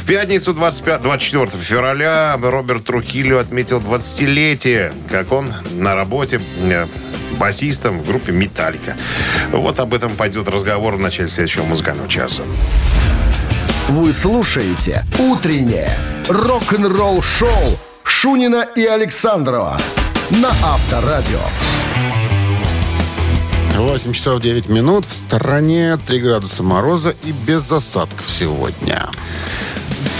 В 0.01 0.05
пятницу 0.05 0.53
25, 0.53 1.03
24 1.03 1.63
февраля 1.63 2.35
Роберт 2.41 2.85
Трухилио 2.85 3.37
отметил 3.39 3.79
20-летие, 3.79 4.91
как 5.09 5.31
он 5.31 5.53
на 5.73 5.93
работе 5.93 6.41
э, 6.63 6.87
басистом 7.37 7.99
в 7.99 8.07
группе 8.07 8.31
«Металлика». 8.31 8.97
Вот 9.51 9.79
об 9.79 9.93
этом 9.93 10.11
пойдет 10.15 10.47
разговор 10.47 10.95
в 10.95 10.99
начале 10.99 11.29
следующего 11.29 11.63
музыкального 11.63 12.09
часа. 12.09 12.41
Вы 13.89 14.13
слушаете 14.13 15.03
«Утреннее 15.17 15.97
рок-н-ролл-шоу» 16.29 17.79
Шунина 18.03 18.67
и 18.75 18.85
Александрова 18.85 19.79
на 20.29 20.49
Авторадио. 20.49 21.39
8 23.75 24.13
часов 24.13 24.43
9 24.43 24.69
минут. 24.69 25.07
В 25.07 25.13
стороне 25.15 25.97
3 26.05 26.19
градуса 26.19 26.61
мороза 26.61 27.15
и 27.23 27.31
без 27.31 27.71
осадков 27.71 28.29
сегодня. 28.29 29.09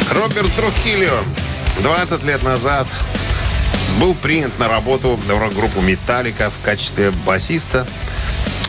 Роберт 0.10 0.51
Трухилио 0.55 1.19
20 1.84 2.23
лет 2.23 2.41
назад 2.41 2.88
был 3.99 4.15
принят 4.15 4.58
на 4.58 4.67
работу 4.67 5.12
в 5.12 5.29
рок-группу 5.29 5.79
«Металлика» 5.82 6.49
в 6.49 6.65
качестве 6.65 7.12
басиста 7.12 7.86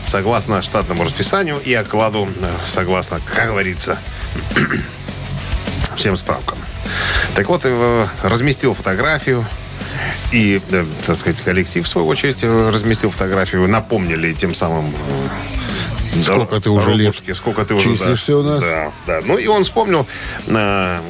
согласно 0.05 0.61
штатному 0.61 1.05
расписанию 1.05 1.57
и 1.57 1.73
окладу, 1.73 2.27
э, 2.27 2.51
согласно, 2.63 3.19
как 3.33 3.47
говорится, 3.47 3.97
всем 5.95 6.17
справкам. 6.17 6.57
Так 7.35 7.47
вот, 7.47 7.61
э, 7.63 8.07
разместил 8.23 8.73
фотографию 8.73 9.45
и, 10.31 10.61
э, 10.71 10.85
так 11.05 11.15
сказать, 11.15 11.41
коллектив, 11.41 11.85
в 11.85 11.87
свою 11.87 12.07
очередь, 12.07 12.39
э, 12.43 12.69
разместил 12.73 13.11
фотографию, 13.11 13.67
напомнили 13.67 14.33
тем 14.33 14.53
самым 14.53 14.93
Сколько 16.21 16.59
ты 16.59 16.69
уже 16.69 16.89
лет 16.89 16.97
дорогушки, 16.97 17.31
сколько 17.33 17.63
ты 17.63 17.73
уже 17.73 17.91
да. 17.91 17.95
числишься 17.95 18.37
у 18.37 18.43
нас? 18.43 18.59
Да, 18.59 18.91
да. 19.07 19.21
Ну 19.23 19.37
и 19.37 19.47
он 19.47 19.63
вспомнил, 19.63 20.05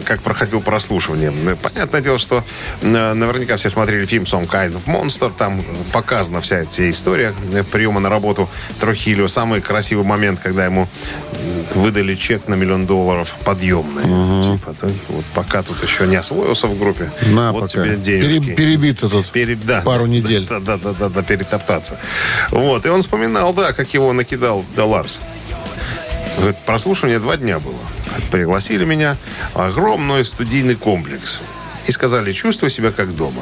как 0.05 0.21
проходил 0.21 0.61
прослушивание. 0.61 1.31
Понятное 1.55 2.01
дело, 2.01 2.19
что 2.19 2.43
наверняка 2.81 3.57
все 3.57 3.71
смотрели 3.71 4.05
фильм 4.05 4.23
«Some 4.23 4.47
Kind 4.47 4.73
of 4.73 4.85
Monster». 4.85 5.33
Там 5.35 5.63
показана 5.91 6.39
вся 6.41 6.59
эта 6.59 6.89
история 6.89 7.33
приема 7.71 7.99
на 7.99 8.09
работу 8.09 8.47
Трухилио. 8.79 9.27
Самый 9.27 9.61
красивый 9.61 10.05
момент, 10.05 10.39
когда 10.39 10.65
ему 10.65 10.87
выдали 11.75 12.15
чек 12.15 12.47
на 12.47 12.55
миллион 12.55 12.85
долларов 12.85 13.35
подъемный. 13.43 14.03
Типа, 14.43 14.75
да, 14.81 14.87
вот 15.09 15.25
пока 15.33 15.63
тут 15.63 15.81
еще 15.83 16.07
не 16.07 16.15
освоился 16.15 16.67
в 16.67 16.77
группе, 16.77 17.11
На, 17.27 17.51
вот 17.51 17.61
пока. 17.61 17.83
тебе 17.83 17.95
денежки. 17.95 18.39
Пере- 18.39 18.55
перебиться 18.55 19.09
тут 19.09 19.29
Пере- 19.29 19.55
да, 19.55 19.81
пару 19.81 20.05
недель. 20.05 20.45
Да, 20.47 20.59
да, 20.59 20.77
да, 20.77 20.93
да, 20.93 21.09
да, 21.09 21.23
перетоптаться. 21.23 21.99
Вот. 22.49 22.85
И 22.85 22.89
он 22.89 23.01
вспоминал, 23.01 23.53
да, 23.53 23.73
как 23.73 23.93
его 23.93 24.13
накидал 24.13 24.63
да 24.75 24.85
Ларс. 24.85 25.21
Говорит, 26.37 26.57
прослушивание 26.65 27.19
два 27.19 27.37
дня 27.37 27.59
было. 27.59 27.75
Пригласили 28.31 28.85
меня. 28.85 29.17
Огромный 29.53 30.23
студийный 30.25 30.75
комплекс. 30.75 31.41
И 31.87 31.91
сказали, 31.91 32.31
чувствую 32.31 32.69
себя 32.69 32.91
как 32.91 33.15
дома. 33.15 33.41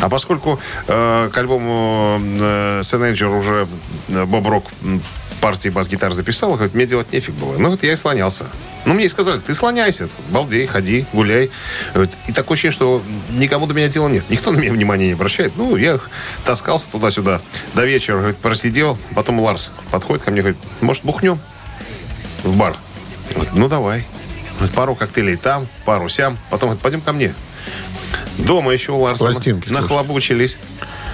А 0.00 0.08
поскольку 0.08 0.60
э, 0.88 1.30
к 1.32 1.38
альбому 1.38 2.20
э, 2.22 2.80
Сененджер 2.82 3.28
уже 3.28 3.66
э, 4.08 4.24
Боб 4.24 4.46
Рок 4.46 4.64
партии 5.40 5.68
бас-гитар 5.68 6.12
записал, 6.12 6.54
говорит, 6.54 6.74
мне 6.74 6.86
делать 6.86 7.12
нефиг 7.12 7.34
было. 7.34 7.56
Ну 7.58 7.70
вот 7.70 7.82
я 7.82 7.92
и 7.92 7.96
слонялся. 7.96 8.46
Ну 8.84 8.94
мне 8.94 9.06
и 9.06 9.08
сказали, 9.08 9.40
ты 9.40 9.54
слоняйся, 9.54 10.08
балдей, 10.30 10.66
ходи, 10.66 11.06
гуляй. 11.12 11.50
Говорит, 11.94 12.14
И 12.26 12.32
такое 12.32 12.54
ощущение, 12.54 12.74
что 12.74 13.02
никому 13.30 13.66
до 13.66 13.74
меня 13.74 13.88
дела 13.88 14.08
нет. 14.08 14.28
Никто 14.28 14.52
на 14.52 14.58
меня 14.58 14.72
внимания 14.72 15.06
не 15.06 15.12
обращает. 15.12 15.52
Ну, 15.56 15.76
я 15.76 15.98
таскался 16.44 16.88
туда-сюда 16.90 17.40
до 17.74 17.84
вечера, 17.84 18.18
говорит, 18.18 18.36
просидел. 18.38 18.98
Потом 19.14 19.40
Ларс 19.40 19.72
подходит 19.90 20.24
ко 20.24 20.30
мне, 20.30 20.40
говорит, 20.40 20.58
может, 20.80 21.04
бухнем 21.04 21.38
в 22.42 22.56
бар? 22.56 22.76
Говорит, 23.34 23.54
ну, 23.54 23.68
давай. 23.68 24.06
Говорит, 24.56 24.74
пару 24.74 24.94
коктейлей 24.94 25.36
там, 25.36 25.66
пару 25.84 26.08
сям. 26.08 26.38
Потом 26.50 26.68
говорит, 26.68 26.82
пойдем 26.82 27.00
ко 27.00 27.12
мне. 27.12 27.34
Дома 28.38 28.72
еще 28.72 28.92
у 28.92 29.00
Ларса 29.00 29.24
Пластинки 29.24 29.68
нахлобучились. 29.70 30.58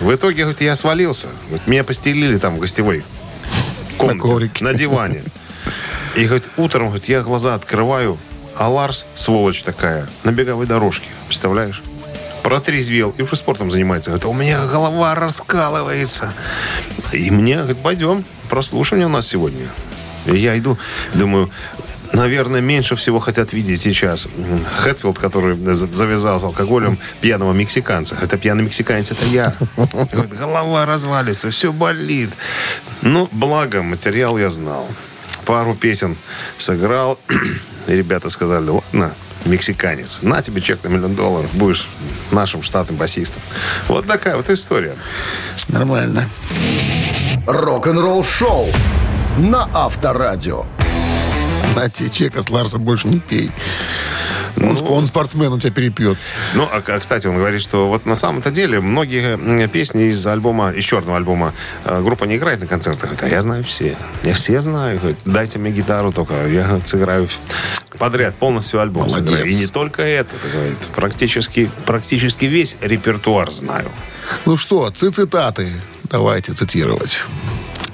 В 0.00 0.12
итоге, 0.14 0.42
говорит, 0.42 0.60
я 0.60 0.76
свалился. 0.76 1.28
Говорит, 1.46 1.66
меня 1.66 1.84
постелили 1.84 2.36
там 2.38 2.56
в 2.56 2.58
гостевой 2.58 3.04
комнате, 4.08 4.28
коврике. 4.28 4.64
на 4.64 4.74
диване. 4.74 5.24
И, 6.16 6.24
говорит, 6.24 6.48
утром, 6.56 6.88
говорит, 6.88 7.06
я 7.08 7.22
глаза 7.22 7.54
открываю, 7.54 8.18
а 8.56 8.68
Ларс, 8.68 9.06
сволочь 9.14 9.62
такая, 9.62 10.08
на 10.24 10.32
беговой 10.32 10.66
дорожке. 10.66 11.08
Представляешь? 11.26 11.82
Протрезвел 12.42 13.14
и 13.16 13.22
уже 13.22 13.36
спортом 13.36 13.70
занимается. 13.70 14.10
Говорит, 14.10 14.26
у 14.26 14.32
меня 14.34 14.66
голова 14.66 15.14
раскалывается. 15.14 16.32
И 17.12 17.30
мне, 17.30 17.56
говорит, 17.56 17.78
пойдем, 17.78 18.24
прослушивание 18.50 19.06
у 19.06 19.10
нас 19.10 19.26
сегодня. 19.26 19.66
И 20.26 20.36
я 20.36 20.58
иду, 20.58 20.78
думаю, 21.14 21.50
наверное, 22.12 22.60
меньше 22.60 22.96
всего 22.96 23.18
хотят 23.18 23.52
видеть 23.52 23.80
сейчас 23.80 24.26
Хэтфилд, 24.78 25.18
который 25.18 25.56
за- 25.56 25.86
завязал 25.86 26.40
с 26.40 26.44
алкоголем 26.44 26.98
пьяного 27.20 27.52
мексиканца. 27.52 28.16
Это 28.20 28.36
пьяный 28.38 28.64
мексиканец, 28.64 29.10
это 29.10 29.24
я. 29.26 29.54
Голова 30.38 30.86
развалится, 30.86 31.50
все 31.50 31.72
болит. 31.72 32.30
Ну, 33.02 33.28
благо, 33.32 33.82
материал 33.82 34.38
я 34.38 34.50
знал. 34.50 34.86
Пару 35.44 35.74
песен 35.74 36.16
сыграл. 36.58 37.18
И 37.88 37.92
ребята 37.96 38.30
сказали, 38.30 38.68
ладно, 38.70 39.12
мексиканец, 39.44 40.20
на 40.22 40.40
тебе 40.40 40.60
чек 40.60 40.84
на 40.84 40.88
миллион 40.88 41.16
долларов, 41.16 41.50
будешь 41.54 41.88
нашим 42.30 42.62
штатным 42.62 42.96
басистом. 42.96 43.42
Вот 43.88 44.06
такая 44.06 44.36
вот 44.36 44.48
история. 44.50 44.94
Нормально. 45.68 46.28
Рок-н-ролл 47.46 48.22
шоу 48.22 48.68
на 49.38 49.68
Авторадио. 49.74 50.64
На 51.74 51.88
тебе 51.88 52.10
чека 52.10 52.42
с 52.42 52.50
Ларса 52.50 52.78
больше 52.78 53.08
не 53.08 53.18
пей. 53.18 53.50
Ну, 54.56 54.70
Он, 54.70 54.78
он 54.88 55.06
спортсмен, 55.06 55.52
он 55.52 55.60
тебя 55.60 55.72
перепьет. 55.72 56.18
Ну, 56.54 56.64
а, 56.64 56.82
а, 56.86 56.98
кстати, 56.98 57.26
он 57.26 57.36
говорит, 57.36 57.62
что 57.62 57.88
вот 57.88 58.04
на 58.04 58.16
самом-то 58.16 58.50
деле 58.50 58.80
многие 58.80 59.66
песни 59.68 60.04
из 60.08 60.26
альбома, 60.26 60.70
из 60.72 60.84
черного 60.84 61.16
альбома, 61.16 61.54
э, 61.84 62.02
группа 62.02 62.24
не 62.24 62.36
играет 62.36 62.60
на 62.60 62.66
концертах. 62.66 63.04
Говорит, 63.10 63.22
а 63.24 63.28
я 63.28 63.40
знаю 63.40 63.64
все. 63.64 63.96
Я 64.22 64.34
все 64.34 64.60
знаю. 64.60 64.98
Говорит, 64.98 65.18
дайте 65.24 65.58
мне 65.58 65.70
гитару 65.70 66.12
только, 66.12 66.46
я 66.48 66.64
говорит, 66.64 66.86
сыграю 66.86 67.28
подряд, 67.98 68.34
полностью 68.34 68.80
альбом 68.80 69.06
Молодец. 69.06 69.28
сыграю. 69.28 69.46
И 69.46 69.54
не 69.54 69.66
только 69.66 70.02
это, 70.02 70.34
говорит, 70.52 70.78
практически, 70.94 71.70
практически 71.86 72.44
весь 72.44 72.76
репертуар 72.80 73.50
знаю. 73.50 73.90
Ну 74.44 74.56
что, 74.56 74.90
цитаты. 74.90 75.72
Давайте 76.04 76.52
цитировать. 76.52 77.22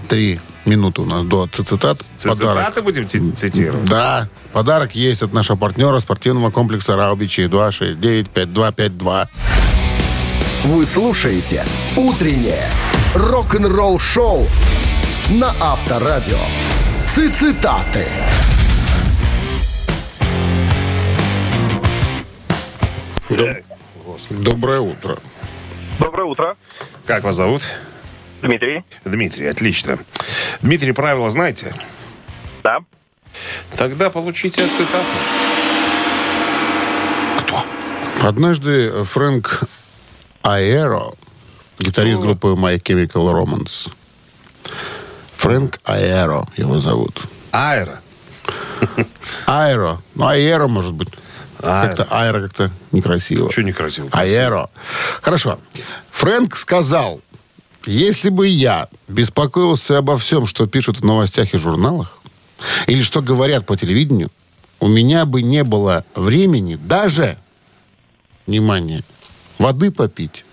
Три 0.09 0.41
минуты 0.69 1.03
у 1.03 1.05
нас 1.05 1.25
до 1.25 1.47
цитат. 1.47 1.99
Цитаты 2.17 2.83
будем 2.83 3.09
ци- 3.09 3.33
цитировать? 3.33 3.89
Да. 3.89 4.29
Подарок 4.53 4.95
есть 4.95 5.23
от 5.23 5.33
нашего 5.33 5.57
партнера 5.57 5.99
спортивного 5.99 6.51
комплекса 6.51 6.97
Раубичи 6.97 7.43
269-5252. 7.43 9.29
Вы 10.65 10.87
слушаете 10.87 11.65
«Утреннее 11.97 12.67
рок-н-ролл-шоу» 13.15 14.47
на 15.31 15.53
Авторадио. 15.61 16.39
Цитаты. 17.35 18.07
Доброе 24.31 24.81
утро. 24.81 25.19
Доброе 25.99 26.25
утро. 26.27 26.57
Как 27.07 27.25
вас 27.25 27.37
зовут? 27.37 27.63
Дмитрий. 28.43 28.85
Дмитрий, 29.05 29.47
отлично. 29.47 29.99
Дмитрий, 30.63 30.93
правила 30.93 31.31
знаете? 31.31 31.75
Да. 32.63 32.79
Тогда 33.77 34.11
получите 34.11 34.67
цитату. 34.69 35.07
Однажды 38.23 39.05
Фрэнк 39.05 39.63
Аэро, 40.43 41.13
гитарист 41.79 42.21
группы 42.21 42.49
My 42.49 42.83
Chemical 42.83 43.33
Romance. 43.33 43.91
Фрэнк 45.37 45.79
Аэро 45.85 46.47
его 46.57 46.79
зовут. 46.79 47.23
Аэро. 47.53 48.01
Аэро. 49.47 50.03
Ну, 50.15 50.27
Аэро, 50.27 50.67
может 50.67 50.95
быть. 50.95 51.09
Аэро. 51.63 51.87
Как-то 51.87 52.05
аэро 52.11 52.41
как-то 52.43 52.71
некрасиво. 52.93 53.51
Что 53.51 53.63
некрасиво? 53.63 54.09
Аэро. 54.13 54.69
Хорошо. 55.23 55.59
Фрэнк 56.11 56.57
сказал, 56.57 57.21
если 57.87 58.29
бы 58.31 58.47
я 58.49 58.89
беспокоился 59.09 59.99
обо 59.99 60.17
всем, 60.19 60.47
что 60.47 60.67
пишут 60.67 61.01
в 61.01 61.05
новостях 61.05 61.55
и 61.55 61.59
журналах, 61.59 62.19
или 62.87 63.03
что 63.03 63.23
говорят 63.23 63.67
по 63.67 63.77
телевидению, 63.77 64.31
у 64.81 64.89
меня 64.89 65.25
бы 65.27 65.43
не 65.43 65.65
было 65.65 66.05
времени 66.15 66.77
даже, 66.77 67.39
внимание, 68.47 69.03
воды 69.59 69.91
попить, 69.91 70.45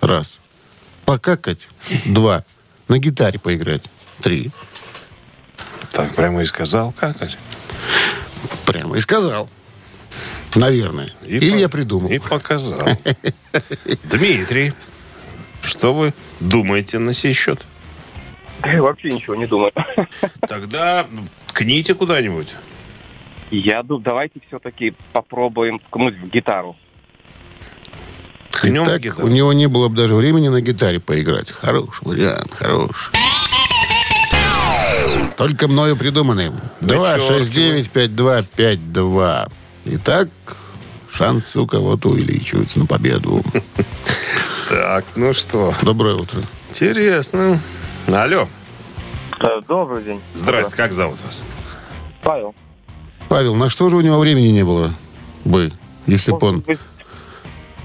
раз, 0.00 0.40
покакать, 1.04 1.68
два, 2.06 2.44
на 2.88 2.98
гитаре 2.98 3.38
поиграть, 3.38 3.82
три. 4.20 4.50
Так 5.92 6.14
прямо 6.14 6.42
и 6.42 6.46
сказал. 6.46 6.92
Как 6.98 7.22
это? 7.22 7.36
Прямо 8.66 8.96
и 8.96 9.00
сказал. 9.00 9.48
Наверное. 10.56 11.12
И 11.24 11.36
Или 11.36 11.52
по- 11.52 11.56
я 11.56 11.68
придумал. 11.68 12.10
И 12.10 12.18
показал. 12.18 12.86
Дмитрий, 14.04 14.72
что 15.74 15.92
вы 15.92 16.14
думаете 16.38 17.00
на 17.00 17.12
сей 17.12 17.32
счет? 17.34 17.60
Вообще 18.62 19.10
ничего 19.10 19.34
не 19.34 19.46
думаю. 19.46 19.72
Тогда 20.48 21.04
ткните 21.48 21.94
куда-нибудь. 21.94 22.54
Я 23.50 23.82
думаю, 23.82 24.04
давайте 24.04 24.40
все-таки 24.46 24.94
попробуем 25.12 25.80
ткнуть 25.80 26.14
в 26.16 26.28
гитару. 26.30 26.76
Ткнем 28.52 28.84
в 28.84 28.86
Итак, 28.86 29.02
гитару. 29.02 29.26
у 29.26 29.30
него 29.30 29.52
не 29.52 29.66
было 29.66 29.88
бы 29.88 29.96
даже 29.96 30.14
времени 30.14 30.46
на 30.48 30.60
гитаре 30.60 31.00
поиграть. 31.00 31.50
Хороший 31.50 32.04
вариант, 32.06 32.52
хороший. 32.54 33.12
Только 35.36 35.66
мною 35.66 35.96
придуманный. 35.96 36.52
269-5252. 36.82 39.50
Итак, 39.86 40.28
шанс 41.12 41.56
у 41.56 41.66
кого-то 41.66 42.10
увеличивается 42.10 42.78
на 42.78 42.86
победу. 42.86 43.42
Так, 44.74 45.04
ну 45.14 45.32
что, 45.32 45.72
Доброе 45.82 46.16
утро. 46.16 46.40
интересно. 46.68 47.60
Алло, 48.08 48.48
Добрый 49.68 50.02
день. 50.02 50.20
здрасте, 50.34 50.74
как 50.76 50.92
зовут 50.92 51.20
вас? 51.24 51.44
Павел. 52.22 52.56
Павел, 53.28 53.54
на 53.54 53.68
что 53.70 53.88
же 53.88 53.94
у 53.96 54.00
него 54.00 54.18
времени 54.18 54.48
не 54.48 54.64
было 54.64 54.92
бы, 55.44 55.70
если 56.08 56.32
бы 56.32 56.38
он... 56.44 56.64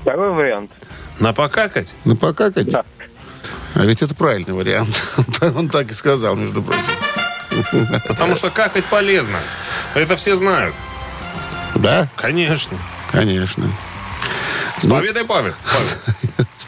Второй 0.02 0.32
вариант. 0.32 0.71
На 1.19 1.32
покакать? 1.32 1.93
Ну, 2.06 2.15
покакать? 2.15 2.73
А 2.73 3.82
ведь 3.86 4.02
это 4.02 4.15
правильный 4.15 4.56
вариант. 4.56 5.04
Он 5.41 5.69
так 5.69 5.91
и 5.91 5.93
сказал, 5.93 6.36
между 6.36 6.63
прочим. 6.63 6.82
Потому 8.08 8.36
что 8.36 8.49
какать 8.49 8.86
полезно. 8.86 9.38
Это 9.93 10.15
все 10.15 10.36
знают. 10.36 10.73
Да, 11.75 12.08
Конечно. 12.15 12.78
конечно. 13.12 13.67
С 14.80 14.88
победой, 14.88 15.23
Павел. 15.25 15.54
Павел. 15.71 16.19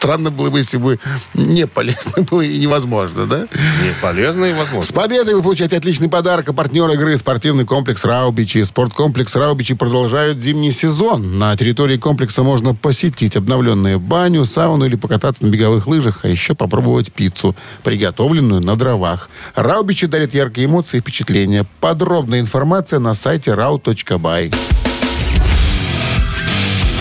Странно 0.02 0.32
было 0.32 0.50
бы, 0.50 0.58
если 0.58 0.78
бы 0.78 0.98
не 1.36 1.68
полезно 1.68 2.24
было 2.32 2.42
и 2.42 2.58
невозможно, 2.58 3.28
да? 3.28 3.42
Не 3.42 3.94
полезно 4.02 4.46
и 4.46 4.52
С 4.52 4.58
возможно. 4.58 4.94
победой 4.96 5.36
вы 5.36 5.44
получаете 5.44 5.78
отличный 5.78 6.10
подарок. 6.10 6.50
А 6.50 6.54
партнер 6.54 6.90
игры 6.90 7.16
спортивный 7.18 7.66
комплекс 7.66 8.04
Раубичи. 8.04 8.64
Спорткомплекс 8.64 9.36
Раубичи 9.36 9.76
продолжают 9.76 10.40
зимний 10.40 10.72
сезон. 10.72 11.38
На 11.38 11.56
территории 11.56 11.98
комплекса 11.98 12.42
можно 12.42 12.74
посетить 12.74 13.36
обновленную 13.36 14.00
баню, 14.00 14.48
сауну 14.48 14.86
или 14.86 14.96
покататься 14.96 15.46
на 15.46 15.52
беговых 15.52 15.86
лыжах, 15.86 16.22
а 16.24 16.28
еще 16.30 16.56
попробовать 16.56 17.14
пиццу, 17.14 17.56
приготовленную 17.84 18.60
на 18.60 18.76
дровах. 18.76 19.30
Раубичи 19.54 20.08
дарит 20.08 20.34
яркие 20.34 20.66
эмоции 20.66 20.98
и 20.98 21.02
впечатления. 21.02 21.68
Подробная 21.80 22.40
информация 22.40 22.98
на 22.98 23.14
сайте 23.14 23.52
rau.by. 23.52 24.52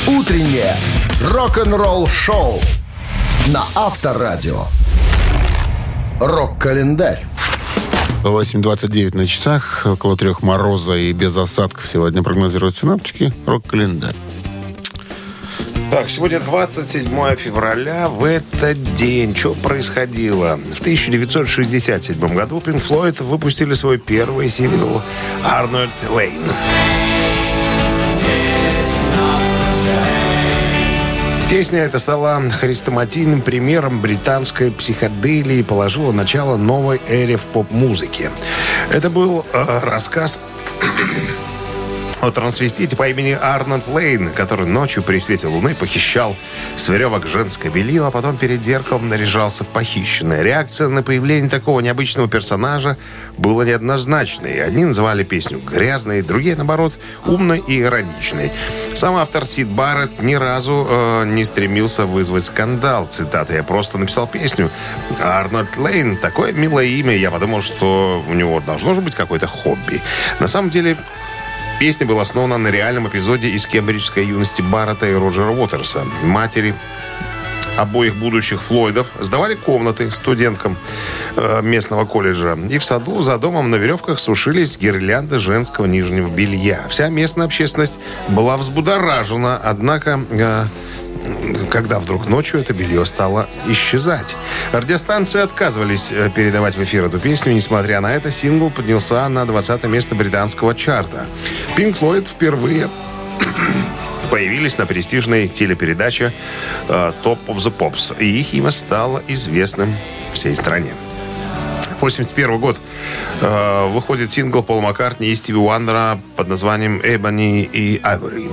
«Утреннее 0.07 0.77
рок-н-ролл-шоу» 1.23 2.61
на 3.53 3.65
Авторадио. 3.75 4.67
Рок-календарь. 6.21 7.27
8.29 8.23 9.17
на 9.17 9.27
часах, 9.27 9.87
около 9.87 10.17
трех 10.17 10.43
мороза 10.43 10.95
и 10.95 11.13
без 11.13 11.37
осадков 11.37 11.89
сегодня 11.89 12.23
прогнозируют 12.23 12.77
синаптики. 12.77 13.33
Рок-календарь. 13.47 14.15
Так, 15.91 16.09
сегодня 16.11 16.39
27 16.39 17.35
февраля. 17.35 18.09
В 18.09 18.23
этот 18.23 18.95
день 18.95 19.35
что 19.35 19.55
происходило? 19.55 20.57
В 20.57 20.81
1967 20.81 22.35
году 22.35 22.59
Pink 22.59 22.81
Floyd 22.81 23.25
выпустили 23.25 23.75
свой 23.75 23.99
первый 23.99 24.49
сингл 24.49 25.03
«Арнольд 25.45 25.91
Лейн». 26.09 26.43
Песня 31.51 31.81
эта 31.81 31.99
стала 31.99 32.41
хрестоматийным 32.49 33.43
примером 33.43 34.01
британской 34.01 34.71
психоделии 34.71 35.57
и 35.57 35.63
положила 35.65 36.13
начало 36.13 36.57
новой 36.57 37.01
эре 37.09 37.37
в 37.37 37.43
поп-музыке. 37.43 38.31
Это 38.89 39.11
был 39.11 39.45
э, 39.53 39.79
рассказ 39.83 40.39
о 42.21 42.31
трансвестите 42.31 42.97
по 42.97 43.09
имени 43.09 43.37
Арнольд 43.41 43.89
Лейн, 43.89 44.31
который 44.33 44.67
ночью 44.67 45.03
при 45.03 45.19
свете 45.21 45.47
луны 45.47 45.75
похищал 45.75 46.37
с 46.77 46.89
веревок 46.89 47.27
женское 47.27 47.71
белье, 47.71 48.07
а 48.07 48.11
потом 48.11 48.37
перед 48.37 48.63
зеркалом 48.63 49.09
наряжался 49.09 49.65
в 49.65 49.69
похищенное. 49.69 50.43
Реакция 50.43 50.89
на 50.89 51.03
появление 51.03 51.49
такого 51.49 51.81
необычного 51.81 52.29
персонажа 52.29 52.99
была 53.39 53.65
неоднозначной. 53.65 54.63
Одни 54.63 54.85
называли 54.85 55.25
песню 55.25 55.61
грязной, 55.61 56.23
другие, 56.23 56.57
наоборот, 56.57 56.95
умной 57.27 57.63
и 57.67 57.81
ироничной. 57.81 58.53
Сам 58.95 59.17
автор 59.17 59.47
Сид 59.47 59.69
Барретт 59.69 60.21
ни 60.21 60.35
разу 60.35 60.87
э, 60.89 61.25
не 61.27 61.45
стремился 61.47 62.05
вызвать 62.05 62.45
скандал. 62.45 63.07
Цитата 63.07 63.55
«Я 63.55 63.63
просто 63.63 63.97
написал 63.97 64.27
песню». 64.27 64.71
А 65.21 65.41
Арнольд 65.41 65.77
Лейн– 65.79 66.17
такое 66.21 66.53
милое 66.53 66.85
имя. 66.85 67.17
Я 67.17 67.31
подумал, 67.31 67.63
что 67.63 68.23
у 68.29 68.35
него 68.35 68.61
должно 68.61 68.95
же 68.95 69.01
быть 69.01 69.15
какое-то 69.15 69.47
хобби. 69.47 70.03
На 70.39 70.47
самом 70.47 70.69
деле, 70.69 70.97
Песня 71.81 72.05
была 72.05 72.21
основана 72.21 72.59
на 72.59 72.69
реальном 72.69 73.09
эпизоде 73.09 73.49
из 73.49 73.67
кембриджской 73.67 74.27
юности 74.27 74.61
Баррета 74.61 75.09
и 75.09 75.15
Роджера 75.15 75.51
Уотерса. 75.51 76.05
Матери 76.23 76.75
обоих 77.79 78.17
будущих 78.17 78.63
Флойдов 78.63 79.07
сдавали 79.19 79.55
комнаты 79.55 80.11
студенткам 80.11 80.77
местного 81.63 82.05
колледжа. 82.05 82.57
И 82.69 82.79
в 82.79 82.85
саду 82.85 83.23
за 83.23 83.39
домом 83.39 83.71
на 83.71 83.77
веревках 83.77 84.19
сушились 84.19 84.79
гирлянды 84.79 85.39
женского 85.39 85.87
нижнего 85.87 86.29
белья. 86.35 86.81
Вся 86.89 87.09
местная 87.09 87.47
общественность 87.47 87.99
была 88.29 88.57
взбудоражена, 88.57 89.61
однако... 89.63 90.21
э, 90.31 90.65
когда 91.71 92.01
вдруг 92.01 92.29
ночью 92.29 92.61
это 92.61 92.73
белье 92.73 93.05
стало 93.05 93.49
исчезать. 93.69 94.37
Радиостанции 94.73 95.41
отказывались 95.41 96.13
э, 96.13 96.31
передавать 96.35 96.77
в 96.77 96.85
эфир 96.85 97.05
эту 97.05 97.19
песню. 97.19 97.53
Несмотря 97.53 98.01
на 98.01 98.13
это, 98.15 98.31
сингл 98.31 98.71
поднялся 98.71 99.29
на 99.29 99.45
20 99.47 99.85
место 99.85 100.15
британского 100.15 100.75
чарта. 100.75 101.27
Pink 101.77 101.99
Floyd 101.99 102.27
впервые 102.27 102.89
появились 104.31 104.79
на 104.79 104.87
престижной 104.87 105.49
телепередаче 105.49 106.33
э, 106.89 107.13
Top 107.23 107.39
of 107.47 107.57
the 107.57 107.73
Pops. 107.77 108.17
И 108.19 108.41
их 108.41 108.55
имя 108.55 108.71
стало 108.71 109.23
известным 109.29 109.95
всей 110.33 110.55
стране. 110.55 110.93
81 112.01 112.59
год 112.59 112.77
э, 113.41 113.89
выходит 113.91 114.31
сингл 114.31 114.63
Пола 114.63 114.81
Маккартни 114.81 115.29
и 115.29 115.35
Стиви 115.35 115.59
Уандера 115.59 116.19
под 116.37 116.49
названием 116.49 117.01
«Ebony 117.01 117.63
и 117.63 117.99
Ivory». 117.99 118.51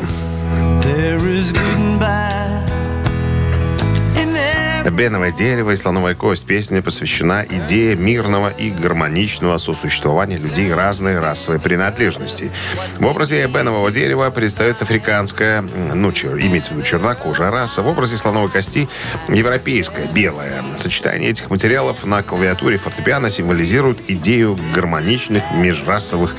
Беновое 4.97 5.31
дерево 5.31 5.69
и 5.69 5.75
слоновая 5.75 6.15
кость. 6.15 6.47
Песня 6.47 6.81
посвящена 6.81 7.45
идее 7.47 7.95
мирного 7.95 8.49
и 8.49 8.71
гармоничного 8.71 9.59
сосуществования 9.59 10.37
людей 10.37 10.73
разной 10.73 11.19
расовой 11.19 11.59
принадлежности. 11.59 12.51
В 12.97 13.05
образе 13.05 13.45
бенового 13.45 13.91
дерева 13.91 14.31
предстает 14.31 14.81
африканская, 14.81 15.63
ну, 15.93 16.11
чер, 16.11 16.39
имеется 16.39 16.71
в 16.71 16.77
виду 16.77 16.83
чернокожая 16.83 17.51
раса. 17.51 17.83
В 17.83 17.87
образе 17.87 18.17
слоновой 18.17 18.49
кости 18.49 18.89
европейская, 19.27 20.07
белая. 20.07 20.63
Сочетание 20.75 21.29
этих 21.29 21.51
материалов 21.51 22.03
на 22.03 22.23
клавиатуре 22.23 22.77
фортепиано 22.77 23.29
символизирует 23.29 24.09
идею 24.09 24.57
гармоничных 24.73 25.43
межрасовых 25.53 26.33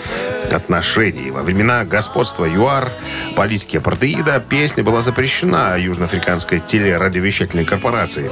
отношений. 0.53 1.31
Во 1.31 1.43
времена 1.43 1.85
господства 1.85 2.45
ЮАР, 2.45 2.91
политики 3.37 3.77
апартеида, 3.77 4.41
песня 4.41 4.85
была 4.85 5.03
запрещена 5.03 5.77
Южноафриканской 5.79 6.61
телерадиовещательной 6.61 7.65
корпорацией. 7.65 8.31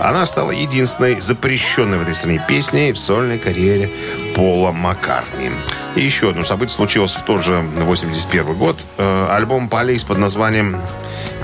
Она 0.00 0.26
стала 0.26 0.50
единственной 0.50 1.20
запрещенной 1.20 1.98
в 1.98 2.02
этой 2.02 2.14
стране 2.14 2.44
песней 2.46 2.92
в 2.92 2.98
сольной 2.98 3.38
карьере 3.38 3.90
Пола 4.34 4.72
Маккартни. 4.72 5.50
И 5.94 6.00
еще 6.00 6.30
одно 6.30 6.44
событие 6.44 6.74
случилось 6.74 7.12
в 7.12 7.22
тот 7.22 7.42
же 7.42 7.60
81 7.60 8.54
год. 8.54 8.78
Э, 8.98 9.28
Альбом 9.30 9.68
Полис 9.68 10.04
под 10.04 10.18
названием 10.18 10.76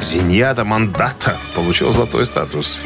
«Зиньята 0.01 0.65
Мандата» 0.65 1.37
получил 1.55 1.93
золотой 1.93 2.25
статус. 2.25 2.79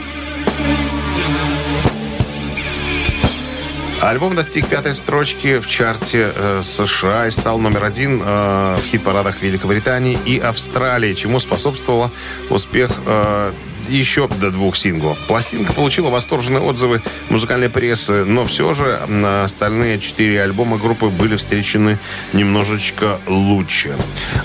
Альбом 4.03 4.35
достиг 4.35 4.67
пятой 4.67 4.97
строчки 4.97 5.61
в 5.61 5.69
чарте 5.69 6.33
э, 6.35 6.61
США 6.65 7.29
и 7.29 7.31
стал 7.31 7.61
номер 7.61 7.85
один 7.85 8.21
э, 8.21 8.79
в 8.79 8.85
хит-парадах 8.85 9.41
Великобритании 9.43 10.19
и 10.27 10.41
Австралии, 10.41 11.15
чему 11.15 11.39
способствовало 11.39 12.11
успех 12.51 12.91
э, 13.07 13.53
еще 13.89 14.27
до 14.27 14.51
двух 14.51 14.77
синглов. 14.77 15.19
Пластинка 15.29 15.73
получила 15.73 16.11
восторженные 16.11 16.61
отзывы 16.61 17.01
музыкальной 17.29 17.69
прессы, 17.69 18.25
но 18.25 18.45
все 18.45 18.75
же 18.75 18.97
остальные 19.45 20.01
четыре 20.01 20.43
альбома 20.43 20.79
группы 20.79 21.07
были 21.07 21.37
встречены 21.37 21.97
немножечко 22.33 23.21
лучше. 23.29 23.97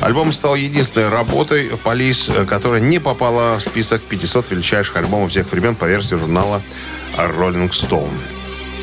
Альбом 0.01 0.33
стал 0.33 0.55
единственной 0.55 1.09
работой 1.09 1.71
Полис, 1.83 2.29
э, 2.29 2.45
которая 2.45 2.79
не 2.79 2.99
попала 2.99 3.57
в 3.57 3.61
список 3.63 4.03
500 4.03 4.51
величайших 4.51 4.97
альбомов 4.97 5.31
всех 5.31 5.51
времен 5.51 5.75
по 5.75 5.85
версии 5.85 6.13
журнала 6.13 6.61
Rolling 7.17 7.71
Stone. 7.71 8.36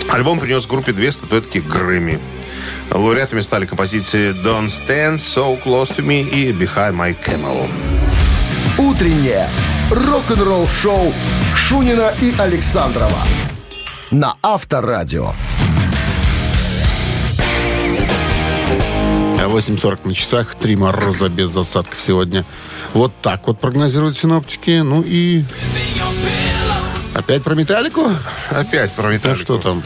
Альбом 0.08 0.38
принес 0.38 0.66
группе 0.66 0.92
две 0.92 1.10
статуэтки 1.12 1.58
Грэмми. 1.58 2.20
Лауреатами 2.90 3.40
стали 3.40 3.66
композиции 3.66 4.32
Don't 4.32 4.66
Stand 4.66 5.16
So 5.16 5.60
Close 5.62 5.96
to 5.96 6.04
Me 6.04 6.22
и 6.22 6.52
Behind 6.52 6.94
My 6.94 7.16
Camel. 7.24 7.68
Утреннее 8.78 9.48
рок-н-ролл-шоу 9.90 11.12
Шунина 11.54 12.12
и 12.20 12.34
Александрова 12.38 13.22
на 14.10 14.36
Авторадио. 14.42 15.32
А 19.38 19.46
8.40 19.46 20.08
на 20.08 20.14
часах, 20.14 20.54
три 20.54 20.76
мороза 20.76 21.28
без 21.28 21.50
засадков 21.50 22.00
сегодня. 22.00 22.44
Вот 22.92 23.12
так 23.20 23.46
вот 23.46 23.60
прогнозируют 23.60 24.16
синоптики. 24.16 24.80
Ну 24.82 25.02
и... 25.02 25.44
Опять 27.14 27.42
про 27.42 27.54
металлику? 27.54 28.10
Опять 28.50 28.92
про 28.94 29.08
Металлику. 29.10 29.40
что 29.42 29.58
там? 29.58 29.82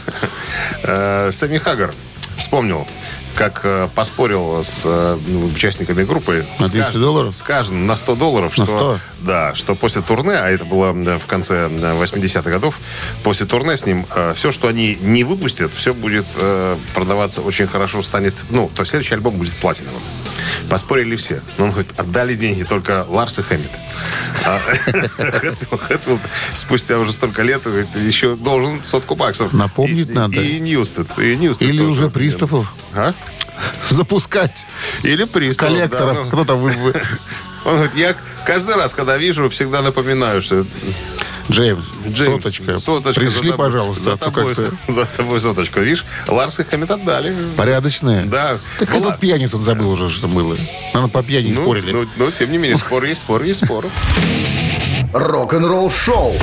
Э, 0.83 1.29
Сэмми 1.31 1.57
Хаггар 1.59 1.93
вспомнил, 2.37 2.87
как 3.35 3.61
э, 3.63 3.87
поспорил 3.93 4.63
с 4.63 4.81
э, 4.85 5.17
ну, 5.27 5.45
участниками 5.47 6.03
группы. 6.03 6.45
На 6.59 6.67
С 6.67 6.71
200 6.71 6.85
каждым- 6.85 7.01
долларов? 7.01 7.37
С 7.37 7.43
каждым 7.43 7.85
на 7.85 7.95
100 7.95 8.15
долларов. 8.15 8.57
На 8.57 8.65
что, 8.65 8.75
100? 8.77 8.99
Да, 9.19 9.53
что 9.55 9.75
после 9.75 10.01
турне, 10.01 10.33
а 10.33 10.49
это 10.49 10.65
было 10.65 10.91
в 10.91 11.25
конце 11.27 11.69
да, 11.69 11.93
80-х 11.93 12.49
годов, 12.49 12.79
после 13.23 13.45
турне 13.45 13.77
с 13.77 13.85
ним, 13.85 14.05
все, 14.35 14.51
что 14.51 14.67
они 14.67 14.97
не 15.01 15.23
выпустят, 15.23 15.71
все 15.73 15.93
будет 15.93 16.25
продаваться 16.95 17.41
очень 17.41 17.67
хорошо, 17.67 18.01
станет, 18.01 18.33
ну, 18.49 18.71
то 18.73 18.81
есть 18.81 18.91
следующий 18.91 19.13
альбом 19.13 19.35
будет 19.35 19.53
платиновым. 19.53 20.01
Поспорили 20.69 21.15
все. 21.15 21.41
Но 21.57 21.65
он 21.65 21.71
говорит, 21.71 21.91
отдали 21.97 22.33
деньги 22.35 22.63
только 22.63 23.05
Ларс 23.07 23.39
и 23.39 23.41
Хэммит. 23.43 23.71
А 24.45 24.59
спустя 26.53 26.97
уже 26.99 27.11
столько 27.13 27.41
лет 27.43 27.61
еще 27.95 28.35
должен 28.35 28.83
сотку 28.83 29.15
баксов. 29.15 29.53
Напомнить 29.53 30.13
надо. 30.13 30.41
И 30.41 30.59
Ньюстед. 30.59 31.07
И 31.17 31.35
Ньюстед 31.35 31.69
Или 31.69 31.81
уже 31.81 32.09
приставов 32.09 32.73
А? 32.93 33.13
запускать. 33.89 34.65
Или 35.03 35.25
приставов. 35.25 35.73
Коллекторов. 35.73 36.17
ну. 36.23 36.27
Кто 36.27 36.45
там? 36.45 36.63
Он 36.63 36.71
говорит, 37.75 37.95
я 37.95 38.15
каждый 38.45 38.75
раз, 38.75 38.93
когда 38.93 39.17
вижу, 39.17 39.49
всегда 39.49 39.81
напоминаю, 39.81 40.41
что 40.41 40.65
Джеймс, 41.49 41.85
Джеймс, 42.07 42.35
соточка. 42.43 42.77
соточка 42.77 43.19
Пришли, 43.21 43.35
за 43.35 43.41
тобой- 43.53 43.57
пожалуйста. 43.57 44.03
За 44.03 44.11
то 44.17 44.25
тобой, 44.31 44.53
как-то 44.55 44.91
за 44.91 45.05
тобой 45.05 45.41
соточка. 45.41 45.79
Видишь, 45.81 46.05
Ларс 46.27 46.59
и 46.59 46.63
Хэммит 46.63 46.91
отдали. 46.91 47.35
Порядочные. 47.57 48.25
Да. 48.25 48.57
Так 48.77 48.89
Была- 48.89 49.07
этот 49.09 49.19
пьяниц 49.19 49.53
он 49.53 49.63
забыл 49.63 49.89
уже, 49.89 50.09
что 50.09 50.27
было. 50.27 50.55
Наверное, 50.93 51.09
по 51.11 51.23
пьяни 51.23 51.51
Ну, 51.53 51.63
спорили. 51.63 51.91
ну, 51.91 52.05
но, 52.17 52.31
тем 52.31 52.51
не 52.51 52.57
менее, 52.57 52.77
спор 52.77 53.03
есть, 53.03 53.21
спор 53.21 53.41
есть, 53.43 53.65
спор. 53.65 53.85
Рок-н-ролл-шоу 55.13 56.33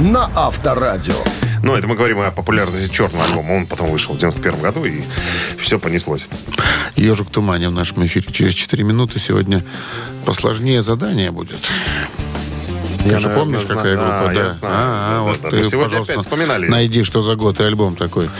на 0.00 0.30
Авторадио. 0.34 1.14
Ну, 1.62 1.74
это 1.74 1.88
мы 1.88 1.94
говорим 1.96 2.20
о 2.20 2.30
популярности 2.30 2.92
черного 2.92 3.24
альбома. 3.24 3.52
Он 3.52 3.66
потом 3.66 3.90
вышел 3.90 4.12
в 4.14 4.18
91 4.18 4.60
году, 4.60 4.84
и 4.84 5.00
все 5.58 5.78
понеслось. 5.78 6.26
Ежик 6.96 7.28
в 7.28 7.30
тумане 7.30 7.70
в 7.70 7.72
нашем 7.72 8.04
эфире 8.04 8.26
через 8.30 8.52
4 8.52 8.84
минуты. 8.84 9.18
Сегодня 9.18 9.64
посложнее 10.26 10.82
задание 10.82 11.30
будет. 11.30 11.58
Ты 13.04 13.10
Я, 13.10 13.18
же 13.18 13.28
наверное, 13.28 13.44
помнишь, 13.44 13.66
зна- 13.66 13.74
какая 13.76 13.96
группа? 13.96 14.28
А, 14.30 14.32
я 14.32 14.42
да. 14.44 14.52
знаю. 14.52 14.74
А, 14.74 15.18
а, 15.18 15.22
вот 15.22 15.40
да, 15.42 15.50
ты, 15.50 15.56
Мы 15.56 15.64
сегодня 15.64 15.84
пожалуйста, 15.88 16.12
опять 16.14 16.24
вспоминали. 16.24 16.68
Найди, 16.68 17.02
что 17.04 17.20
за 17.20 17.36
год 17.36 17.60
и 17.60 17.62
альбом 17.64 17.96
такой. 17.96 18.30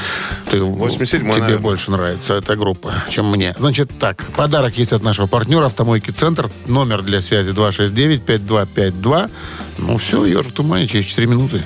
Ты, 0.51 0.57
87-й, 0.59 1.19
тебе 1.19 1.25
наверное. 1.27 1.59
больше 1.59 1.91
нравится 1.91 2.35
эта 2.35 2.57
группа, 2.57 2.95
чем 3.11 3.31
мне. 3.31 3.55
Значит, 3.59 3.91
так, 3.99 4.25
подарок 4.37 4.79
есть 4.79 4.93
от 4.95 5.03
нашего 5.03 5.27
партнера 5.27 5.67
«Автомойки 5.67 6.11
Центр». 6.13 6.49
Номер 6.67 7.03
для 7.03 7.21
связи 7.21 7.51
269-5252. 7.51 9.31
Ну 9.79 9.99
все, 9.99 10.25
ежик 10.25 10.53
в 10.53 10.55
тумане 10.55 10.87
через 10.89 11.05
4 11.07 11.27
минуты. 11.27 11.63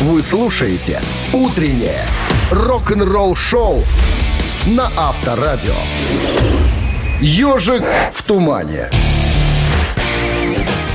Вы 0.00 0.22
слушаете 0.22 1.00
«Утреннее 1.32 2.04
рок-н-ролл-шоу» 2.52 3.82
на 4.66 4.88
Авторадио. 4.96 5.74
«Ежик 7.20 7.82
в 8.12 8.22
тумане». 8.22 8.90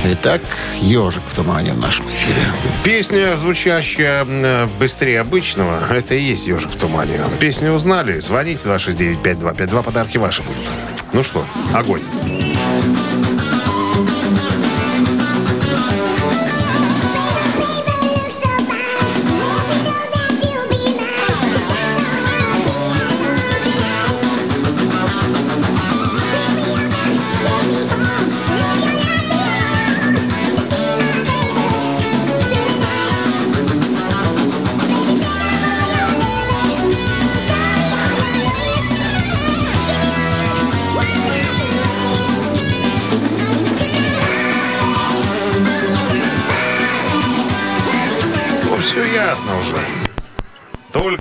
Итак, 0.04 0.42
ежик 0.80 1.22
в 1.24 1.34
тумане 1.34 1.72
в 1.72 1.78
нашем 1.78 2.06
эфире. 2.06 2.52
Песня, 2.82 3.36
звучащая 3.36 4.66
быстрее 4.78 5.20
обычного, 5.20 5.78
это 5.94 6.16
и 6.16 6.20
есть 6.20 6.48
«Ежик 6.48 6.72
в 6.72 6.76
тумане». 6.76 7.20
Песню 7.38 7.72
узнали? 7.72 8.18
Звоните 8.18 8.66
269-5252, 8.66 9.82
подарки 9.84 10.18
ваши 10.18 10.42
будут. 10.42 10.64
Ну 11.12 11.22
что, 11.22 11.46
огонь. 11.72 12.02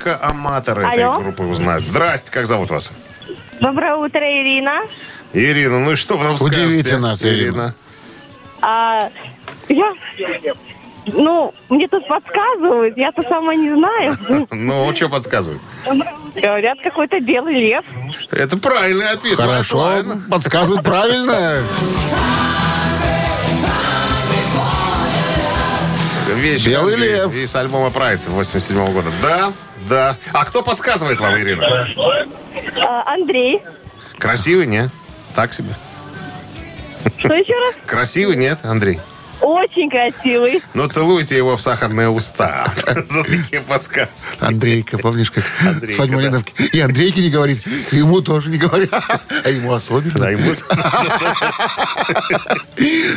только 0.02 0.24
аматоры 0.26 0.84
Алло. 0.84 0.94
этой 0.94 1.24
группы 1.24 1.44
узнают. 1.44 1.84
Здрасте, 1.84 2.32
как 2.32 2.48
зовут 2.48 2.72
вас? 2.72 2.92
Доброе 3.60 3.96
утро, 3.96 4.22
Ирина. 4.22 4.82
Ирина, 5.34 5.80
ну 5.80 5.96
что 5.96 6.18
вы 6.18 6.24
нам 6.26 6.38
скажете? 6.38 6.66
Удивите 6.66 6.98
нас, 6.98 7.24
Ирина. 7.24 7.74
А, 8.62 9.10
я... 9.70 9.94
Ну, 11.08 11.52
мне 11.70 11.88
тут 11.88 12.08
подсказывают, 12.08 12.96
я-то 12.96 13.24
сама 13.24 13.56
не 13.56 13.70
знаю. 13.70 14.48
Ну, 14.52 14.96
что 14.96 15.10
подсказывают? 15.10 15.62
Говорят, 16.36 16.78
какой-то 16.84 17.20
белый 17.20 17.56
лев. 17.56 17.84
Это 18.30 18.58
правильный 18.58 19.10
ответ. 19.10 19.36
Хорошо, 19.36 20.04
подсказывают 20.30 20.84
правильно. 20.84 21.64
Вещь. 26.36 26.66
Белый 26.66 26.96
лев. 26.96 27.34
Из 27.34 27.56
альбома 27.56 27.88
"Pride" 27.88 28.20
87 28.28 28.94
года. 28.94 29.10
Да 29.22 29.52
да. 29.92 30.18
А 30.32 30.46
кто 30.46 30.64
подсказывает 30.64 31.20
вам, 31.20 31.38
Ирина? 31.38 31.86
А, 32.82 33.14
Андрей. 33.14 33.62
Красивый, 34.18 34.66
нет? 34.66 34.90
Так 35.36 35.54
себе. 35.54 35.74
Что 37.18 37.34
еще 37.34 37.54
раз? 37.54 37.76
Красивый, 37.86 38.38
нет, 38.38 38.60
Андрей? 38.64 39.00
Очень 39.42 39.90
красивый. 39.90 40.62
Ну, 40.74 40.88
целуйте 40.88 41.36
его 41.36 41.58
в 41.58 41.62
сахарные 41.62 42.10
уста. 42.10 42.72
За 43.06 43.24
такие 43.24 43.62
подсказки. 43.62 44.38
Андрейка, 44.40 44.98
помнишь, 44.98 45.32
как 45.32 45.44
Андрейка, 45.66 45.96
Свадьба 45.96 46.18
да. 46.18 46.22
Малиновки? 46.22 46.54
И 46.72 46.80
Андрейке 46.80 47.22
не 47.22 47.30
говорит, 47.30 47.66
ему 47.92 48.22
тоже 48.22 48.50
не 48.50 48.58
говорят, 48.58 48.90
а 49.44 49.50
ему 49.50 49.74
особенно. 49.74 50.20
Да, 50.20 50.30
ему... 50.30 50.54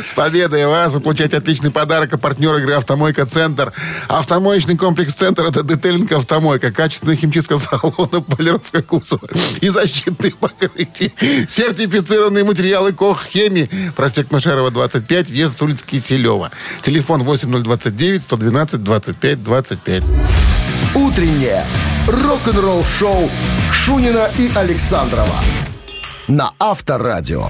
С 0.05 0.13
победой 0.13 0.65
вас! 0.65 0.93
Вы 0.93 0.99
получаете 0.99 1.37
отличный 1.37 1.71
подарок 1.71 2.13
от 2.13 2.21
партнера 2.21 2.57
игры 2.57 2.73
«Автомойка 2.73 3.25
Центр». 3.25 3.71
Автомоечный 4.07 4.77
комплекс 4.77 5.13
«Центр»— 5.13 5.45
это 5.45 5.63
детейлинг 5.63 6.11
«Автомойка», 6.11 6.71
качественная 6.71 7.15
химчистка 7.15 7.57
салона, 7.57 8.21
полировка 8.21 8.81
кузова 8.81 9.27
и 9.61 9.69
защитные 9.69 10.33
покрытия. 10.33 11.11
Сертифицированные 11.49 12.43
материалы 12.43 12.93
КОХ 12.93 13.25
«Хеми». 13.25 13.69
Проспект 13.95 14.31
Машерова, 14.31 14.71
25, 14.71 15.29
въезд 15.29 15.57
с 15.57 15.61
улицы 15.61 15.85
Киселева. 16.15 16.51
Телефон 16.81 17.21
8029-112-25-25. 17.23 20.03
Утреннее 20.95 21.65
рок-н-ролл-шоу 22.07 23.29
Шунина 23.71 24.29
и 24.37 24.51
Александрова 24.55 25.39
на 26.27 26.51
Авторадио. 26.59 27.49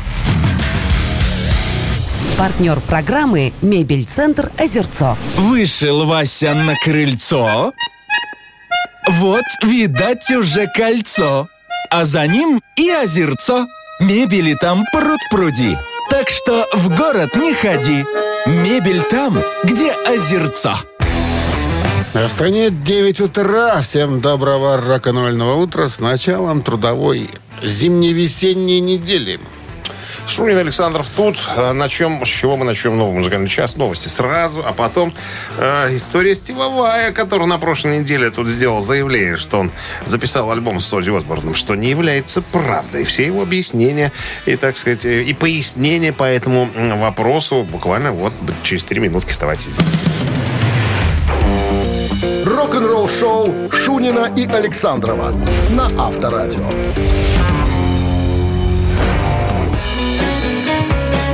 Партнер 2.38 2.82
программы 2.82 3.54
«Мебель-центр 3.62 4.52
Озерцо». 4.58 5.18
Вышел 5.38 6.06
Вася 6.06 6.54
на 6.54 6.76
крыльцо. 6.84 7.72
Вот, 9.08 9.46
видать, 9.64 10.30
уже 10.32 10.68
кольцо. 10.68 11.48
А 11.90 12.04
за 12.04 12.28
ним 12.28 12.62
и 12.76 12.90
озерцо. 12.90 13.68
Мебели 14.02 14.56
там 14.56 14.84
пруд-пруди. 14.92 15.78
Так 16.10 16.30
что 16.30 16.68
в 16.74 16.94
город 16.98 17.34
не 17.36 17.54
ходи. 17.54 18.04
Мебель 18.46 19.02
там, 19.10 19.40
где 19.64 19.92
озерцо. 19.92 20.76
В 22.14 22.28
стране 22.30 22.70
9 22.70 23.22
утра. 23.22 23.82
Всем 23.82 24.22
доброго 24.22 24.78
рок-н-ролльного 24.78 25.56
утра 25.56 25.90
с 25.90 26.00
началом 26.00 26.62
трудовой 26.62 27.32
зимне-весенней 27.64 28.82
недели. 28.82 29.40
Шунин 30.28 30.58
Александров 30.58 31.10
тут. 31.16 31.38
А 31.56 31.74
На 31.74 31.88
чем, 31.88 32.26
с 32.26 32.30
чего 32.30 32.58
мы 32.58 32.66
начнем 32.66 32.98
новый 32.98 33.18
музыкальный 33.18 33.48
час? 33.48 33.78
Новости 33.78 34.08
сразу, 34.08 34.64
а 34.66 34.74
потом 34.74 35.14
э, 35.58 35.96
история 35.96 36.36
Стивовая, 36.36 37.12
который 37.12 37.48
на 37.48 37.58
прошлой 37.58 38.00
неделе 38.00 38.30
тут 38.32 38.48
сделал 38.48 38.82
заявление, 38.82 39.38
что 39.38 39.60
он 39.60 39.72
записал 40.06 40.52
альбом 40.52 40.80
с 40.80 40.94
Ози 40.94 41.16
Осборном, 41.16 41.56
что 41.56 41.76
не 41.76 41.90
является 41.90 42.42
правдой. 42.42 43.04
Все 43.04 43.26
его 43.26 43.42
объяснения 43.42 44.12
и, 44.46 44.56
так 44.56 44.78
сказать, 44.78 45.06
э, 45.06 45.24
и 45.24 45.34
пояснения 45.34 46.12
по 46.12 46.24
этому 46.24 46.70
вопросу 46.96 47.64
буквально 47.64 48.12
вот 48.12 48.34
через 48.64 48.84
три 48.84 49.00
минутки 49.00 49.32
вставайте. 49.32 49.70
Рок-н-ролл-шоу 52.46 53.70
Шунина 53.72 54.32
и 54.36 54.48
Александрова 54.48 55.34
на 55.70 55.90
Авторадио. 55.98 56.70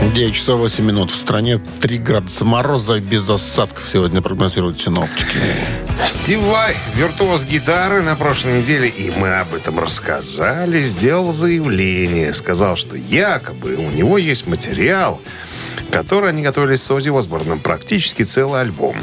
9 0.10 0.34
часов 0.34 0.60
8 0.60 0.84
минут. 0.84 1.12
В 1.12 1.16
стране 1.16 1.60
3 1.80 1.98
градуса 2.00 2.44
мороза 2.44 3.00
без 3.00 3.30
осадков 3.30 3.88
сегодня 3.88 4.22
прогнозируют 4.22 4.80
синоптики. 4.80 5.38
Стив 6.08 6.40
Вай, 6.40 6.76
виртуоз 6.96 7.44
гитары 7.44 8.02
на 8.02 8.16
прошлой 8.16 8.62
неделе, 8.62 8.90
и 8.90 9.12
мы 9.12 9.36
об 9.36 9.54
этом 9.54 9.80
рассказали, 9.80 10.82
сделал 10.82 11.32
заявление. 11.32 12.34
Сказал, 12.34 12.76
что 12.76 12.98
якобы 12.98 13.76
у 13.76 13.90
него 13.92 14.18
есть 14.18 14.48
материал, 14.48 15.22
который 15.92 16.30
они 16.30 16.42
готовили 16.42 16.76
с 16.76 16.90
Ози 16.90 17.10
Осборном. 17.10 17.60
Практически 17.60 18.24
целый 18.24 18.62
альбом. 18.62 18.96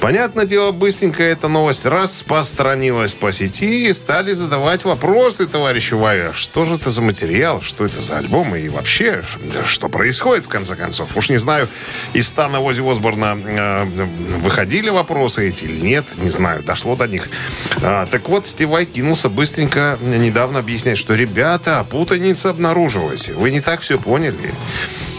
Понятное 0.00 0.46
дело, 0.46 0.72
быстренько 0.72 1.22
эта 1.22 1.48
новость 1.48 1.84
распространилась 1.84 3.14
по 3.14 3.32
сети 3.32 3.88
и 3.88 3.92
стали 3.92 4.32
задавать 4.32 4.84
вопросы 4.84 5.46
товарищу 5.46 5.98
Вая. 5.98 6.32
Что 6.32 6.64
же 6.64 6.74
это 6.74 6.90
за 6.90 7.02
материал, 7.02 7.60
что 7.60 7.84
это 7.84 8.00
за 8.00 8.18
альбом 8.18 8.54
и 8.54 8.68
вообще, 8.68 9.22
что 9.66 9.88
происходит 9.88 10.44
в 10.44 10.48
конце 10.48 10.76
концов. 10.76 11.16
Уж 11.16 11.30
не 11.30 11.38
знаю, 11.38 11.68
из 12.12 12.28
стана 12.28 12.60
Ози 12.60 12.80
Осборна 12.80 13.38
э, 13.44 13.84
выходили 14.40 14.90
вопросы 14.90 15.48
эти 15.48 15.64
или 15.64 15.80
нет, 15.80 16.04
не 16.16 16.28
знаю, 16.28 16.62
дошло 16.62 16.96
до 16.96 17.06
них. 17.06 17.28
А, 17.82 18.06
так 18.06 18.28
вот, 18.28 18.46
Стив 18.46 18.68
Вай 18.68 18.86
кинулся 18.86 19.28
быстренько 19.28 19.98
недавно 20.00 20.60
объяснять, 20.60 20.98
что, 20.98 21.14
ребята, 21.14 21.84
путаница 21.88 22.50
обнаружилась. 22.50 23.28
Вы 23.28 23.50
не 23.50 23.60
так 23.60 23.80
все 23.80 23.98
поняли. 23.98 24.52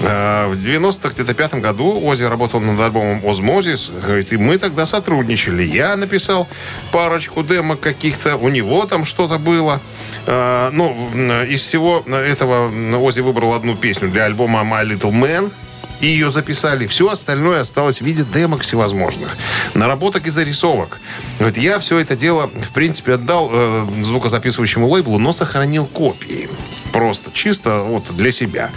А, 0.05 0.49
В 0.49 0.53
90-х, 0.53 1.09
где-то 1.09 1.33
пятом 1.33 1.61
году 1.61 1.99
Ози 2.05 2.23
работал 2.23 2.59
над 2.59 2.79
альбомом 2.79 3.21
«Озмозис». 3.25 3.89
Говорит, 4.05 4.33
и 4.33 4.37
мы 4.37 4.57
тогда 4.57 4.85
сотрудничали. 4.85 5.63
Я 5.63 5.95
написал 5.95 6.47
парочку 6.91 7.43
демок 7.43 7.79
каких-то. 7.79 8.35
У 8.37 8.49
него 8.49 8.85
там 8.85 9.05
что-то 9.05 9.37
было. 9.37 9.79
А, 10.27 10.69
Ну, 10.71 11.09
м, 11.13 11.45
из 11.45 11.61
всего 11.61 12.03
этого 12.07 12.69
Ози 12.97 13.21
выбрал 13.21 13.53
одну 13.53 13.75
песню 13.75 14.09
для 14.09 14.25
альбома 14.25 14.61
«My 14.61 14.85
Little 14.85 15.11
Man». 15.11 15.51
И 16.01 16.07
ее 16.07 16.31
записали. 16.31 16.85
Все 16.85 17.09
остальное 17.09 17.61
осталось 17.61 18.01
в 18.01 18.05
виде 18.05 18.25
демок 18.33 18.63
всевозможных. 18.63 19.37
Наработок 19.73 20.27
и 20.27 20.31
зарисовок. 20.31 20.99
Говорит, 21.39 21.57
я 21.57 21.79
все 21.79 21.97
это 21.97 22.17
дело, 22.17 22.47
в 22.47 22.71
принципе, 22.73 23.13
отдал 23.13 23.49
э, 23.53 23.85
звукозаписывающему 24.03 24.89
лейблу, 24.89 25.17
но 25.17 25.31
сохранил 25.31 25.85
копии. 25.85 26.49
Просто 26.93 27.31
чисто 27.33 27.79
вот 27.79 28.15
для 28.15 28.31
себя. 28.31 28.69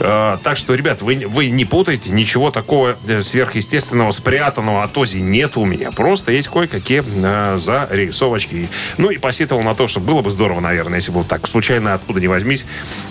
Э, 0.00 0.38
так 0.42 0.56
что, 0.56 0.74
ребят, 0.74 1.02
вы, 1.02 1.24
вы 1.26 1.50
не 1.50 1.64
путайте, 1.64 2.10
ничего 2.10 2.50
такого 2.50 2.96
э, 3.06 3.22
сверхъестественного, 3.22 4.10
спрятанного 4.10 4.82
от 4.82 4.98
Ози 4.98 5.18
нет 5.18 5.56
у 5.56 5.64
меня. 5.64 5.92
Просто 5.92 6.32
есть 6.32 6.48
кое-какие 6.48 7.04
э, 7.06 7.56
зарисовочки. 7.58 8.68
Ну 8.98 9.10
и 9.10 9.18
посетовал 9.18 9.62
на 9.62 9.74
то, 9.76 9.86
что 9.86 10.00
было 10.00 10.20
бы 10.20 10.30
здорово, 10.30 10.58
наверное, 10.60 10.96
если 10.96 11.12
бы 11.12 11.18
вот 11.18 11.28
так 11.28 11.46
случайно 11.46 11.94
откуда 11.94 12.20
ни 12.20 12.26
возьмись 12.26 12.66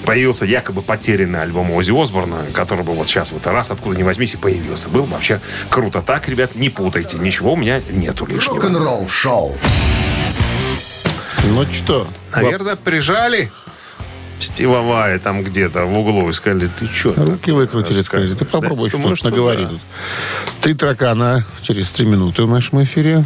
появился 0.06 0.46
якобы 0.46 0.82
потерянный 0.82 1.42
альбом 1.42 1.72
Ози 1.72 1.92
Осборна, 1.92 2.40
который 2.54 2.84
бы 2.84 2.94
вот 2.94 3.08
сейчас 3.08 3.32
вот 3.32 3.48
раз 3.48 3.72
откуда 3.72 3.98
ни 3.98 4.04
возьмись 4.04 4.34
и 4.34 4.38
появился. 4.38 4.90
Было 4.90 5.04
бы 5.06 5.14
вообще 5.14 5.40
круто. 5.70 6.02
Так, 6.02 6.28
ребят, 6.28 6.56
не 6.56 6.70
путайте. 6.70 7.18
Ничего 7.18 7.54
у 7.54 7.56
меня 7.56 7.82
нету 7.92 8.26
лишнего. 8.26 8.56
Рок-н-ролл-шоу. 8.56 9.58
Ну 11.46 11.66
что? 11.72 12.08
Наверное, 12.36 12.76
прижали 12.76 13.52
Стива 14.40 14.82
Вая 14.82 15.20
там 15.20 15.44
где-то 15.44 15.86
в 15.86 15.98
углу 15.98 16.30
и 16.30 16.34
сказали, 16.34 16.68
ты 16.68 16.86
что? 16.86 17.14
Руки 17.16 17.52
выкрутили, 17.52 18.02
сказали. 18.02 18.34
Ты 18.34 18.46
попробуй, 18.46 18.90
Думаю, 18.90 19.16
что 19.16 19.28
что 19.28 19.30
наговори 19.30 19.64
да. 19.64 19.70
тут. 19.70 19.82
Три 20.62 20.74
таракана 20.74 21.46
через 21.62 21.90
три 21.92 22.06
минуты 22.06 22.44
в 22.44 22.50
нашем 22.50 22.84
эфире. 22.84 23.26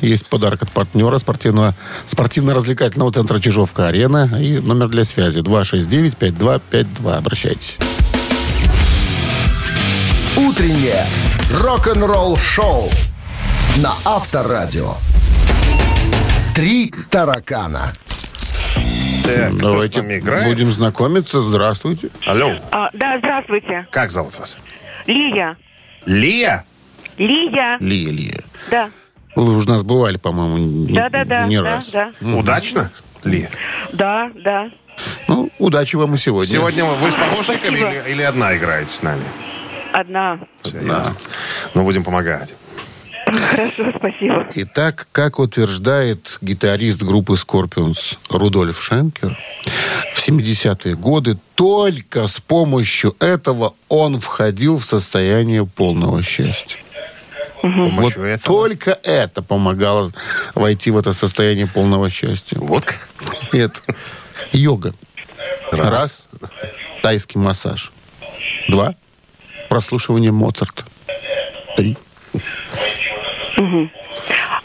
Есть 0.00 0.26
подарок 0.26 0.62
от 0.62 0.72
партнера 0.72 1.18
спортивного, 1.18 1.76
спортивно-развлекательного 2.06 3.12
центра 3.12 3.38
«Чижовка-арена» 3.38 4.36
и 4.40 4.58
номер 4.58 4.88
для 4.88 5.04
связи 5.04 5.38
269-5252. 5.38 7.14
Обращайтесь. 7.14 7.78
Утреннее 10.36 11.06
рок-н-ролл-шоу 11.60 12.90
на 13.76 13.94
Авторадио. 14.04 14.94
Три 16.54 16.92
таракана. 17.10 17.92
Так, 19.24 19.48
кто 19.50 19.58
с 19.58 19.72
Давайте 19.72 20.02
нами 20.02 20.18
играет? 20.18 20.46
будем 20.46 20.72
знакомиться. 20.72 21.40
Здравствуйте. 21.40 22.10
Алло, 22.26 22.52
А, 22.70 22.90
да, 22.92 23.18
здравствуйте. 23.18 23.86
как 23.90 24.10
зовут 24.10 24.38
вас? 24.38 24.58
Лия. 25.06 25.56
Лия? 26.06 26.64
Лия. 27.18 27.76
Лия, 27.80 28.10
Лия. 28.10 28.40
Да. 28.70 28.90
Вы 29.34 29.56
уже 29.56 29.66
у 29.66 29.70
нас 29.70 29.82
бывали, 29.82 30.16
по-моему, 30.18 30.58
не, 30.58 30.92
Да, 30.94 31.08
да, 31.08 31.24
да. 31.24 31.46
не 31.46 31.56
да, 31.56 31.62
раз. 31.62 31.90
да. 31.90 32.12
Удачно, 32.20 32.90
Лия? 33.24 33.48
Да, 33.92 34.30
да. 34.34 34.70
Ну, 35.28 35.48
удачи 35.58 35.96
вам 35.96 36.14
и 36.14 36.18
сегодня. 36.18 36.52
Сегодня 36.52 36.84
вы 36.84 37.10
с 37.10 37.14
помощниками 37.14 37.76
Спасибо. 37.78 37.90
или, 37.90 38.10
или 38.12 38.22
одна 38.22 38.56
играете 38.56 38.90
с 38.90 39.02
нами? 39.02 39.22
Одна. 39.92 40.38
Все 40.62 40.80
ясно. 40.80 41.16
Ну, 41.74 41.82
будем 41.84 42.04
помогать. 42.04 42.54
Хорошо, 43.50 43.92
спасибо. 43.96 44.46
Итак, 44.54 45.08
как 45.12 45.38
утверждает 45.38 46.38
гитарист 46.40 47.02
группы 47.02 47.34
Scorpions 47.34 48.18
Рудольф 48.28 48.82
Шенкер, 48.82 49.36
в 50.14 50.28
70-е 50.28 50.94
годы 50.94 51.38
только 51.54 52.26
с 52.26 52.40
помощью 52.40 53.16
этого 53.20 53.74
он 53.88 54.20
входил 54.20 54.78
в 54.78 54.84
состояние 54.84 55.66
полного 55.66 56.22
счастья. 56.22 56.78
С 57.62 57.68
Вот 57.92 58.16
этого. 58.16 58.38
только 58.38 58.98
это 59.04 59.40
помогало 59.40 60.12
войти 60.54 60.90
в 60.90 60.98
это 60.98 61.12
состояние 61.12 61.68
полного 61.68 62.10
счастья. 62.10 62.58
Вот 62.58 62.84
как? 62.84 63.08
Нет. 63.52 63.82
Йога. 64.52 64.94
Раз. 65.70 65.92
Раз. 65.92 66.26
Тайский 67.02 67.40
массаж. 67.40 67.92
Два. 68.68 68.96
Прослушивание 69.68 70.32
Моцарта. 70.32 70.84
Три. 71.76 71.96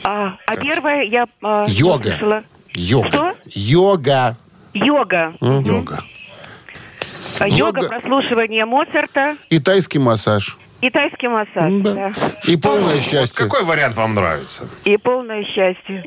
А, 0.04 0.38
а 0.46 0.56
первое 0.56 1.04
я 1.04 1.26
а, 1.42 1.66
Йога. 1.68 2.10
слышала. 2.12 2.44
Йога. 2.74 3.08
Что? 3.10 3.36
Йога. 3.46 4.38
Йога. 4.74 5.34
Йога. 5.42 6.00
А, 7.40 7.48
Йога, 7.48 7.82
Йога. 7.82 7.88
прослушивание 7.90 8.66
Моцарта 8.66 9.36
И 9.50 9.60
тайский 9.60 10.00
массаж. 10.00 10.58
и 10.82 10.90
тайский 10.90 11.28
массаж. 11.28 11.74
Да. 11.84 12.12
И 12.48 12.56
полное 12.58 12.96
Вот 12.96 13.04
счастье. 13.04 13.36
какой 13.46 13.64
вариант 13.64 13.96
вам 13.96 14.14
нравится? 14.16 14.68
И 14.86 14.98
полное 14.98 15.44
счастье. 15.44 16.06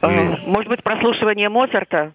А, 0.00 0.08
может 0.46 0.68
быть, 0.68 0.82
прослушивание 0.82 1.48
Моцарта? 1.48 2.12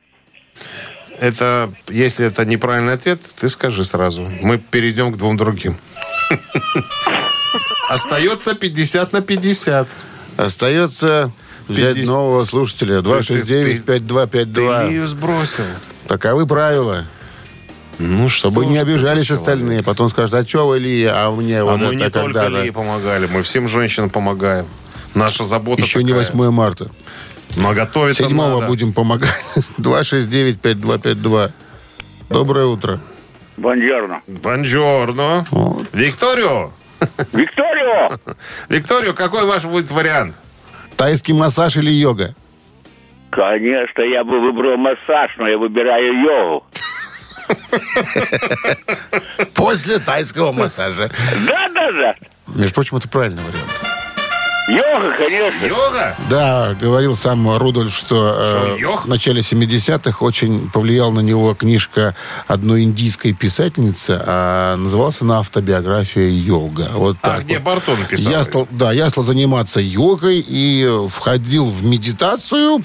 Это, 1.19 1.71
если 1.89 2.25
это 2.25 2.43
неправильный 2.45 2.93
ответ, 2.93 3.19
ты 3.39 3.47
скажи 3.49 3.83
сразу. 3.85 4.27
Мы 4.41 4.57
перейдем 4.57 5.13
к 5.13 5.17
двум 5.17 5.37
другим. 5.37 5.75
Остается 7.93 8.55
50 8.55 9.13
на 9.13 9.21
50. 9.21 9.87
Остается 10.37 11.31
взять 11.67 11.95
50. 11.95 12.13
нового 12.13 12.43
слушателя. 12.45 13.01
Ты 13.01 13.09
269-5252. 13.09 14.89
ее 14.89 15.07
сбросил. 15.07 15.63
Таковы 16.07 16.47
правила. 16.47 17.05
Ну, 17.99 18.29
Чтобы 18.29 18.63
что 18.63 18.71
не 18.71 18.77
ты 18.77 18.81
обижались 18.81 19.29
остальные. 19.29 19.83
Потом 19.83 20.09
скажут, 20.09 20.33
а 20.33 20.43
что 20.45 20.67
вы, 20.67 20.79
Лия, 20.79 21.13
а 21.13 21.31
мне 21.31 21.59
А 21.59 21.65
вот 21.65 21.79
мы 21.79 21.85
это 21.85 21.95
не 21.95 22.09
только 22.09 22.33
когда-то». 22.33 22.63
Лии 22.63 22.71
помогали, 22.71 23.27
мы 23.27 23.43
всем 23.43 23.67
женщинам 23.67 24.09
помогаем. 24.09 24.65
Наша 25.13 25.45
забота 25.45 25.83
Еще 25.83 26.03
не 26.03 26.11
такая. 26.13 26.31
8 26.31 26.49
марта. 26.51 26.89
Но 27.55 27.73
готовиться 27.73 28.23
Седьмого 28.23 28.55
надо. 28.55 28.67
будем 28.67 28.93
помогать. 28.93 29.29
269-5252. 29.77 31.51
Доброе 32.29 32.65
утро. 32.65 32.99
Бонжорно. 33.57 34.21
Бонжорно. 34.25 35.45
Викторио. 35.93 36.71
Викторио! 37.33 38.17
Викторио, 38.69 39.13
какой 39.13 39.45
ваш 39.45 39.65
будет 39.65 39.91
вариант? 39.91 40.35
Тайский 40.97 41.33
массаж 41.33 41.75
или 41.77 41.91
йога? 41.91 42.33
Конечно, 43.31 44.01
я 44.03 44.23
бы 44.23 44.39
выбрал 44.39 44.77
массаж, 44.77 45.31
но 45.37 45.47
я 45.47 45.57
выбираю 45.57 46.21
йогу. 46.21 46.63
После 49.55 49.99
тайского 49.99 50.51
массажа. 50.51 51.09
Да, 51.47 51.69
да, 51.69 51.91
да. 51.91 52.15
Между 52.47 52.75
прочим, 52.75 52.97
это 52.97 53.09
правильный 53.09 53.43
вариант. 53.43 53.92
Йога, 54.69 55.11
конечно. 55.17 55.65
Йога? 55.65 56.15
Да, 56.29 56.73
говорил 56.79 57.15
сам 57.15 57.57
Рудольф, 57.57 57.93
что 57.93 58.33
э, 58.37 58.49
Что 58.49 58.75
йог? 58.77 59.05
в 59.05 59.07
начале 59.09 59.41
70-х 59.41 60.23
очень 60.23 60.69
повлияла 60.69 61.11
на 61.11 61.19
него 61.19 61.53
книжка 61.53 62.15
одной 62.47 62.83
индийской 62.83 63.33
писательницы, 63.33 64.21
а 64.25 64.77
называлась 64.77 65.21
она 65.21 65.39
«Автобиография 65.39 66.29
йога». 66.29 66.89
Вот 66.93 67.17
А 67.21 67.27
так 67.35 67.43
где 67.43 67.55
вот. 67.55 67.63
Барто 67.65 67.95
написал? 67.97 68.31
Я 68.31 68.43
стал, 68.45 68.67
да, 68.71 68.93
я 68.93 69.09
стал 69.09 69.25
заниматься 69.25 69.81
йогой 69.81 70.39
и 70.47 70.89
входил 71.09 71.69
в 71.69 71.83
медитацию 71.83 72.81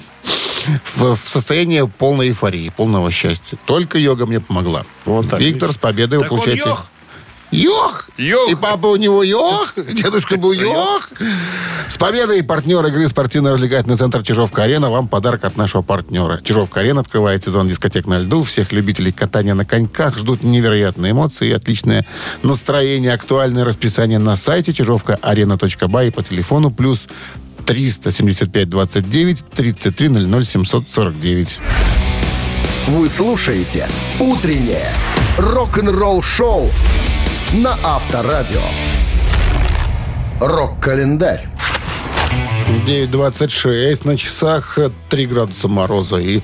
в, 0.95 1.15
в 1.15 1.19
состояние 1.29 1.87
полной 1.87 2.27
эйфории, 2.27 2.69
полного 2.75 3.09
счастья. 3.09 3.57
Только 3.65 3.97
йога 3.97 4.25
мне 4.25 4.41
помогла. 4.41 4.83
Вот 5.05 5.29
так. 5.29 5.39
Виктор, 5.39 5.71
с 5.71 5.77
победой 5.77 6.17
вы 6.17 6.23
Так 6.25 6.31
он 6.33 6.37
получаете... 6.39 6.69
йог? 6.69 6.85
Йох! 7.51 8.09
Йох. 8.17 8.51
И 8.51 8.55
папа 8.55 8.87
у 8.87 8.95
него 8.95 9.23
йох, 9.23 9.73
дедушка 9.75 10.35
был 10.35 10.51
йох. 10.51 11.09
С 11.87 11.97
победой 11.97 12.43
партнер 12.43 12.85
игры 12.85 13.07
спортивно-развлекательный 13.07 13.97
центр 13.97 14.21
Чижовка-Арена. 14.21 14.91
Вам 14.91 15.07
подарок 15.07 15.43
от 15.45 15.57
нашего 15.57 15.81
партнера. 15.81 16.39
Чижовка-Арена 16.43 17.01
открывает 17.01 17.43
сезон 17.43 17.67
дискотек 17.67 18.05
на 18.05 18.19
льду. 18.19 18.43
Всех 18.43 18.71
любителей 18.71 19.11
катания 19.11 19.55
на 19.55 19.65
коньках 19.65 20.17
ждут 20.17 20.43
невероятные 20.43 21.13
эмоции 21.13 21.47
и 21.47 21.53
отличное 21.53 22.05
настроение. 22.43 23.13
Актуальное 23.13 23.65
расписание 23.65 24.19
на 24.19 24.35
сайте 24.35 24.73
чижовка-арена.бай 24.73 26.09
и 26.09 26.11
по 26.11 26.21
телефону 26.21 26.69
плюс 26.69 27.07
375 27.65 28.69
29 28.69 29.45
33 29.55 30.09
00 30.09 30.45
749. 30.45 31.59
Вы 32.87 33.09
слушаете 33.09 33.87
«Утреннее 34.19 34.93
рок-н-ролл-шоу» 35.37 36.69
на 37.53 37.75
Авторадио. 37.83 38.61
Рок-календарь. 40.39 41.47
9.26 42.85 44.05
на 44.05 44.15
часах, 44.15 44.77
3 45.09 45.25
градуса 45.25 45.67
мороза 45.67 46.17
и 46.17 46.41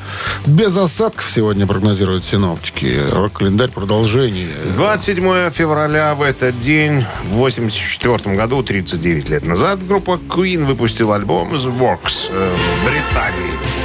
без 0.47 0.75
осадков 0.75 1.29
сегодня 1.29 1.67
прогнозируют 1.67 2.25
синоптики. 2.25 2.99
Рок-календарь 3.11 3.69
продолжение. 3.69 4.49
27 4.75 5.51
февраля 5.51 6.15
в 6.15 6.23
этот 6.23 6.59
день, 6.59 7.05
в 7.23 7.37
1984 7.37 8.35
году, 8.35 8.63
39 8.63 9.29
лет 9.29 9.45
назад, 9.45 9.85
группа 9.85 10.19
Queen 10.27 10.65
выпустила 10.65 11.15
альбом 11.15 11.53
The 11.53 11.77
Works 11.77 12.31
э, 12.31 12.55
в 12.79 12.85
Британии. 12.85 13.84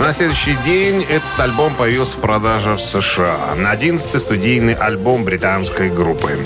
На 0.00 0.14
следующий 0.14 0.56
день 0.64 1.02
этот 1.02 1.38
альбом 1.38 1.74
появился 1.74 2.16
в 2.16 2.22
продаже 2.22 2.72
в 2.72 2.80
США. 2.80 3.36
11-й 3.54 4.18
студийный 4.18 4.72
альбом 4.72 5.24
британской 5.24 5.90
группы. 5.90 6.38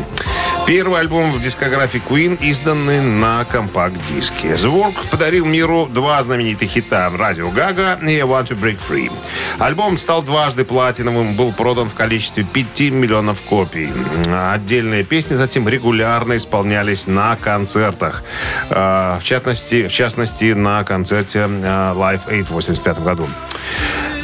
Первый 0.67 1.01
альбом 1.01 1.35
в 1.35 1.41
дискографии 1.41 2.01
Queen, 2.01 2.39
изданный 2.41 3.03
на 3.03 3.45
компакт-диске. 3.45 4.55
The 4.55 4.95
подарил 5.11 5.45
миру 5.45 5.87
два 5.93 6.23
знаменитых 6.23 6.71
хита 6.71 7.11
«Радио 7.15 7.51
Гага» 7.51 7.99
и 8.01 8.17
«I 8.17 8.23
Want 8.23 8.45
to 8.45 8.59
Break 8.59 8.79
Free». 8.89 9.13
Альбом 9.59 9.99
стал 9.99 10.23
дважды 10.23 10.65
платиновым, 10.65 11.37
был 11.37 11.53
продан 11.53 11.91
в 11.91 11.95
количестве 11.95 12.45
5 12.45 12.81
миллионов 12.93 13.43
копий. 13.43 13.91
Отдельные 14.27 15.05
песни 15.05 15.35
затем 15.35 15.69
регулярно 15.69 16.39
исполнялись 16.39 17.07
на 17.07 17.37
концертах. 17.37 18.23
А, 18.71 19.19
В 19.19 19.25
частности, 19.25 19.87
в 19.87 19.93
частности 19.93 20.55
на 20.55 20.83
концерте 20.85 21.41
а, 21.47 21.95
Live 21.95 22.23
8 22.27 22.45
в 22.47 22.51
85 22.53 23.01
году. 23.01 23.29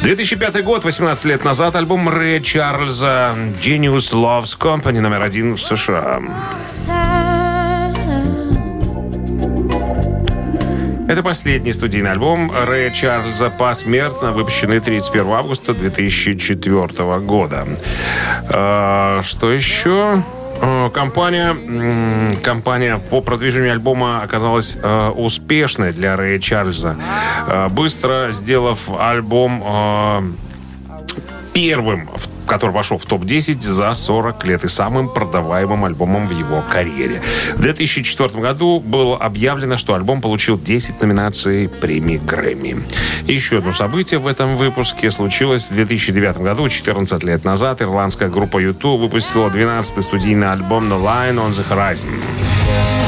2005 0.03 0.63
год, 0.63 0.83
18 0.83 1.25
лет 1.25 1.43
назад, 1.43 1.75
альбом 1.75 2.09
Рэя 2.09 2.39
Чарльза 2.39 3.35
«Genius 3.61 4.11
Loves 4.11 4.57
Company» 4.57 4.99
номер 4.99 5.21
один 5.21 5.53
в 5.53 5.61
США. 5.61 6.19
Это 11.07 11.21
последний 11.21 11.71
студийный 11.73 12.11
альбом 12.11 12.51
Рэя 12.65 12.89
Чарльза 12.89 13.51
посмертно, 13.51 14.31
выпущенный 14.31 14.79
31 14.79 15.27
августа 15.33 15.75
2004 15.75 17.19
года. 17.19 17.67
А, 18.49 19.21
Что 19.21 19.51
еще? 19.51 20.23
Э, 20.61 20.89
Компания, 20.93 21.55
компания 22.43 22.99
по 23.09 23.21
продвижению 23.21 23.71
альбома 23.71 24.21
оказалась 24.21 24.77
э, 24.81 25.09
успешной 25.09 25.91
для 25.93 26.15
Рэя 26.15 26.39
Чарльза. 26.39 26.95
Э, 27.47 27.67
быстро 27.69 28.27
сделав 28.31 28.79
альбом 28.99 30.35
первым, 31.53 32.07
в- 32.15 32.27
который 32.51 32.71
вошел 32.71 32.97
в 32.97 33.05
топ-10 33.05 33.61
за 33.61 33.93
40 33.93 34.45
лет 34.45 34.65
и 34.65 34.67
самым 34.67 35.07
продаваемым 35.07 35.85
альбомом 35.85 36.27
в 36.27 36.37
его 36.37 36.61
карьере. 36.69 37.21
В 37.55 37.61
2004 37.61 38.41
году 38.41 38.81
было 38.81 39.17
объявлено, 39.17 39.77
что 39.77 39.93
альбом 39.93 40.19
получил 40.19 40.59
10 40.59 41.01
номинаций 41.01 41.69
премии 41.69 42.17
Грэмми. 42.17 42.83
Еще 43.25 43.59
одно 43.59 43.71
событие 43.71 44.19
в 44.19 44.27
этом 44.27 44.57
выпуске 44.57 45.11
случилось 45.11 45.71
в 45.71 45.75
2009 45.75 46.39
году, 46.39 46.67
14 46.67 47.23
лет 47.23 47.45
назад. 47.45 47.81
Ирландская 47.81 48.27
группа 48.27 48.61
U2 48.61 48.97
выпустила 48.97 49.47
12-й 49.47 50.03
студийный 50.03 50.51
альбом 50.51 50.91
The 50.91 51.01
Line 51.01 51.37
on 51.37 51.51
the 51.51 51.65
Horizon. 51.69 53.00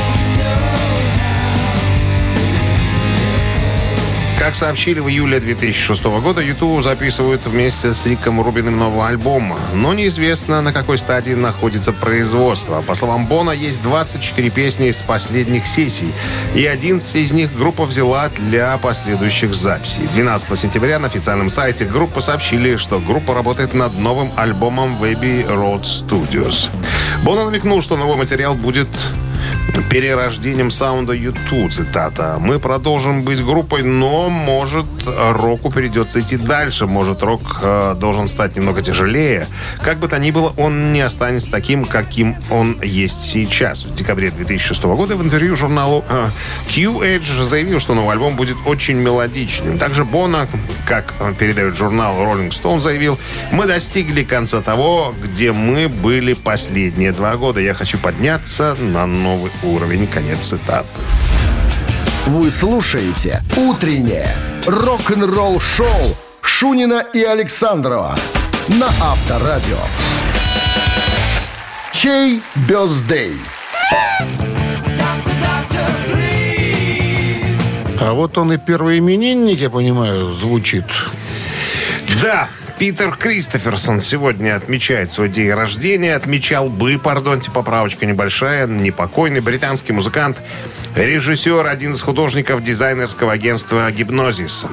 Как 4.44 4.56
сообщили 4.56 5.00
в 5.00 5.08
июле 5.08 5.40
2006 5.40 6.04
года, 6.04 6.42
YouTube 6.42 6.84
записывают 6.84 7.46
вместе 7.46 7.94
с 7.94 8.06
Риком 8.06 8.42
Рубиным 8.42 8.78
новый 8.78 9.08
альбом. 9.08 9.58
Но 9.74 9.94
неизвестно, 9.94 10.62
на 10.62 10.74
какой 10.74 10.98
стадии 10.98 11.32
находится 11.32 11.94
производство. 11.94 12.82
По 12.82 12.94
словам 12.94 13.26
Бона, 13.26 13.52
есть 13.52 13.82
24 13.82 14.50
песни 14.50 14.90
из 14.90 15.02
последних 15.02 15.66
сессий. 15.66 16.12
И 16.56 16.66
11 16.66 17.16
из 17.16 17.32
них 17.32 17.56
группа 17.56 17.86
взяла 17.86 18.30
для 18.50 18.78
последующих 18.80 19.56
записей. 19.56 20.10
12 20.14 20.60
сентября 20.60 21.00
на 21.00 21.08
официальном 21.08 21.50
сайте 21.50 21.86
группы 21.86 22.20
сообщили, 22.20 22.76
что 22.76 23.00
группа 23.00 23.34
работает 23.34 23.74
над 23.74 23.98
новым 23.98 24.30
альбомом 24.36 24.98
в 24.98 25.06
Abbey 25.06 25.48
Road 25.48 25.84
Studios. 25.84 26.70
Бона 27.24 27.46
намекнул, 27.46 27.82
что 27.82 27.96
новый 27.96 28.18
материал 28.18 28.56
будет 28.56 28.90
перерождением 29.82 30.72
саунда 30.72 31.14
YouTube, 31.14 31.72
цитата. 31.72 32.38
Мы 32.40 32.60
продолжим 32.60 33.24
быть 33.24 33.44
группой, 33.44 33.84
но, 33.84 34.30
может, 34.30 34.86
року 35.06 35.72
придется 35.72 36.22
идти 36.22 36.38
дальше. 36.38 36.86
Может, 36.86 37.24
рок 37.24 37.42
э, 37.62 37.96
должен 37.98 38.28
стать 38.28 38.56
немного 38.56 38.82
тяжелее. 38.82 39.48
Как 39.82 40.00
бы 40.00 40.08
то 40.08 40.20
ни 40.20 40.32
было, 40.32 40.54
он 40.58 40.94
не 40.94 41.02
останется 41.02 41.52
таким, 41.52 41.86
каким 41.86 42.36
он 42.50 42.82
есть 42.82 43.24
сейчас. 43.24 43.86
В 43.86 43.94
декабре 43.94 44.32
2006 44.32 44.84
года 44.84 45.16
в 45.16 45.24
интервью 45.24 45.56
журналу 45.56 46.04
э, 46.08 46.28
Q-Edge 46.70 47.44
заявил, 47.44 47.80
что 47.80 47.94
новый 47.94 48.14
альбом 48.14 48.36
будет 48.36 48.58
очень 48.66 48.96
мелодичным. 48.96 49.78
Также 49.78 50.06
Бона, 50.06 50.48
как 50.88 51.14
передает 51.40 51.76
журнал 51.76 52.16
Rolling 52.18 52.50
Stone, 52.50 52.80
заявил, 52.80 53.20
мы 53.52 53.66
достигли 53.66 54.24
конца 54.24 54.62
того, 54.62 55.14
где 55.22 55.52
мы 55.52 55.90
были 55.90 56.34
последние 56.34 57.12
два 57.12 57.38
года. 57.38 57.60
Я 57.60 57.74
хочу 57.74 57.98
подняться 57.98 58.76
на 58.80 59.06
новый 59.06 59.52
уровень. 59.64 60.08
Конец 60.08 60.48
цитаты. 60.48 60.88
Вы 62.26 62.52
слушаете 62.52 63.42
«Утреннее 63.58 64.34
рок-н-ролл-шоу» 64.66 66.16
Шунина 66.42 67.04
и 67.14 67.22
Александрова 67.24 68.16
на 68.70 68.88
Авторадио. 68.88 69.78
Чей 71.92 72.42
бездей? 72.68 73.34
А 78.00 78.14
вот 78.14 78.38
он 78.38 78.52
и 78.52 78.58
первый 78.58 79.00
именинник, 79.00 79.60
я 79.60 79.70
понимаю, 79.70 80.32
звучит. 80.32 80.86
Да, 82.22 82.50
Питер 82.80 83.16
Кристоферсон 83.16 84.00
сегодня 84.00 84.56
отмечает 84.56 85.12
свой 85.12 85.30
день 85.30 85.52
рождения. 85.52 86.16
Отмечал 86.16 86.70
бы, 86.70 86.98
пардонте, 86.98 87.52
поправочка 87.52 88.06
небольшая, 88.06 88.68
непокойный 88.68 89.42
британский 89.42 89.94
музыкант, 89.94 90.38
режиссер, 90.96 91.66
один 91.66 91.94
из 91.94 92.02
художников 92.02 92.64
дизайнерского 92.64 93.32
агентства 93.32 93.90
«Гипнозис». 93.92 94.66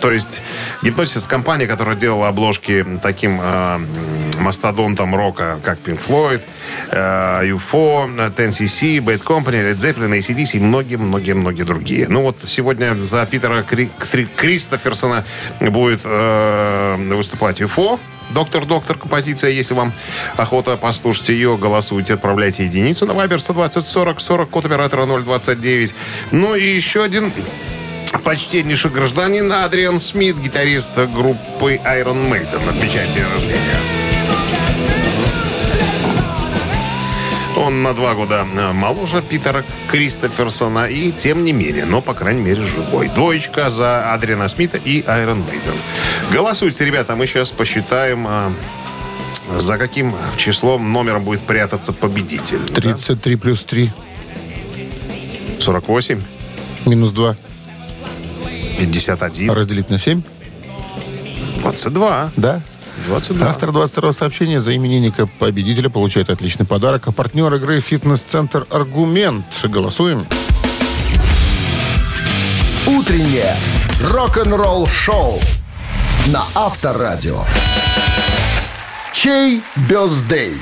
То 0.00 0.10
есть 0.10 0.40
«Гипнозис» 0.82 1.26
компания, 1.26 1.66
которая 1.66 1.94
делала 1.94 2.28
обложки 2.28 2.84
таким 3.02 3.38
э, 3.42 3.78
мастодонтам 4.38 5.14
рока, 5.14 5.60
как 5.62 5.78
Pink 5.84 6.00
Floyd, 6.06 6.42
э, 6.90 7.44
UFO, 7.50 8.08
10cc, 8.34 8.98
Bad 8.98 9.22
Company, 9.22 9.62
Led 9.62 9.76
Zeppelin, 9.76 10.18
ACDC 10.18 10.56
и 10.56 10.60
многие-многие-многие 10.60 11.64
другие. 11.64 12.06
Ну 12.08 12.22
вот 12.22 12.40
сегодня 12.40 12.94
за 13.04 13.26
Питера 13.26 13.62
Кри- 13.62 13.90
Кри- 14.10 14.28
Кристоферсона 14.36 15.24
будет 15.60 16.00
э, 16.04 16.96
выступать 17.14 17.60
UFO. 17.60 17.98
Доктор, 18.30 18.64
доктор, 18.64 18.96
композиция. 18.96 19.50
Если 19.50 19.74
вам 19.74 19.92
охота 20.36 20.76
послушать 20.76 21.30
ее, 21.30 21.56
голосуйте, 21.58 22.14
отправляйте 22.14 22.64
единицу 22.64 23.04
на 23.04 23.12
Viber 23.12 23.38
120 23.38 23.86
40 23.86 24.20
40, 24.20 24.48
код 24.50 24.64
оператора 24.66 25.04
029. 25.04 25.94
Ну 26.30 26.54
и 26.54 26.64
еще 26.64 27.02
один 27.02 27.32
почтеннейший 28.18 28.90
гражданин 28.90 29.52
Адриан 29.52 30.00
Смит, 30.00 30.36
гитарист 30.38 30.92
группы 31.14 31.80
Iron 31.84 32.30
Maiden, 32.30 32.68
отмечает 32.68 33.10
день 33.12 33.24
рождения. 33.32 33.80
Он 37.56 37.82
на 37.82 37.92
два 37.92 38.14
года 38.14 38.46
э, 38.56 38.72
моложе 38.72 39.22
Питера 39.22 39.64
Кристоферсона 39.90 40.86
и, 40.86 41.12
тем 41.12 41.44
не 41.44 41.52
менее, 41.52 41.84
но, 41.84 42.00
по 42.00 42.14
крайней 42.14 42.40
мере, 42.40 42.62
живой. 42.62 43.08
Двоечка 43.08 43.68
за 43.68 44.12
Адриана 44.14 44.48
Смита 44.48 44.78
и 44.78 45.02
Iron 45.02 45.44
Maiden. 45.44 45.76
Голосуйте, 46.32 46.84
ребята, 46.84 47.16
мы 47.16 47.26
сейчас 47.26 47.50
посчитаем, 47.50 48.26
а, 48.26 48.52
за 49.56 49.76
каким 49.76 50.14
числом 50.38 50.92
номером 50.92 51.24
будет 51.24 51.42
прятаться 51.42 51.92
победитель. 51.92 52.60
33 52.60 53.36
плюс 53.36 53.64
3. 53.64 53.92
48, 55.58 56.22
Минус 56.86 57.10
2. 57.10 57.36
51, 58.80 59.50
Разделить 59.50 59.90
на 59.90 59.98
7. 59.98 60.22
22. 61.60 62.30
Да. 62.36 62.60
22. 63.06 63.46
Автор 63.46 63.72
22 63.72 64.12
сообщения 64.12 64.60
за 64.60 64.74
именинника 64.74 65.26
победителя 65.26 65.90
получает 65.90 66.30
отличный 66.30 66.64
подарок. 66.64 67.06
А 67.06 67.12
партнер 67.12 67.52
игры 67.54 67.80
«Фитнес-центр 67.80 68.66
Аргумент». 68.70 69.44
Голосуем. 69.64 70.26
Утреннее 72.86 73.54
рок-н-ролл-шоу 74.02 75.38
на 76.28 76.42
Авторадио. 76.54 77.44
Чей 79.12 79.60
бездей? 79.90 80.54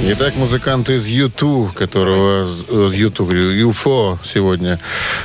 Итак, 0.00 0.36
музыкант 0.36 0.88
из 0.90 1.06
YouTube, 1.06 1.72
которого 1.74 2.44
из 2.44 2.94
YouTube, 2.94 3.30
UFO 3.32 4.18
сегодня 4.24 4.72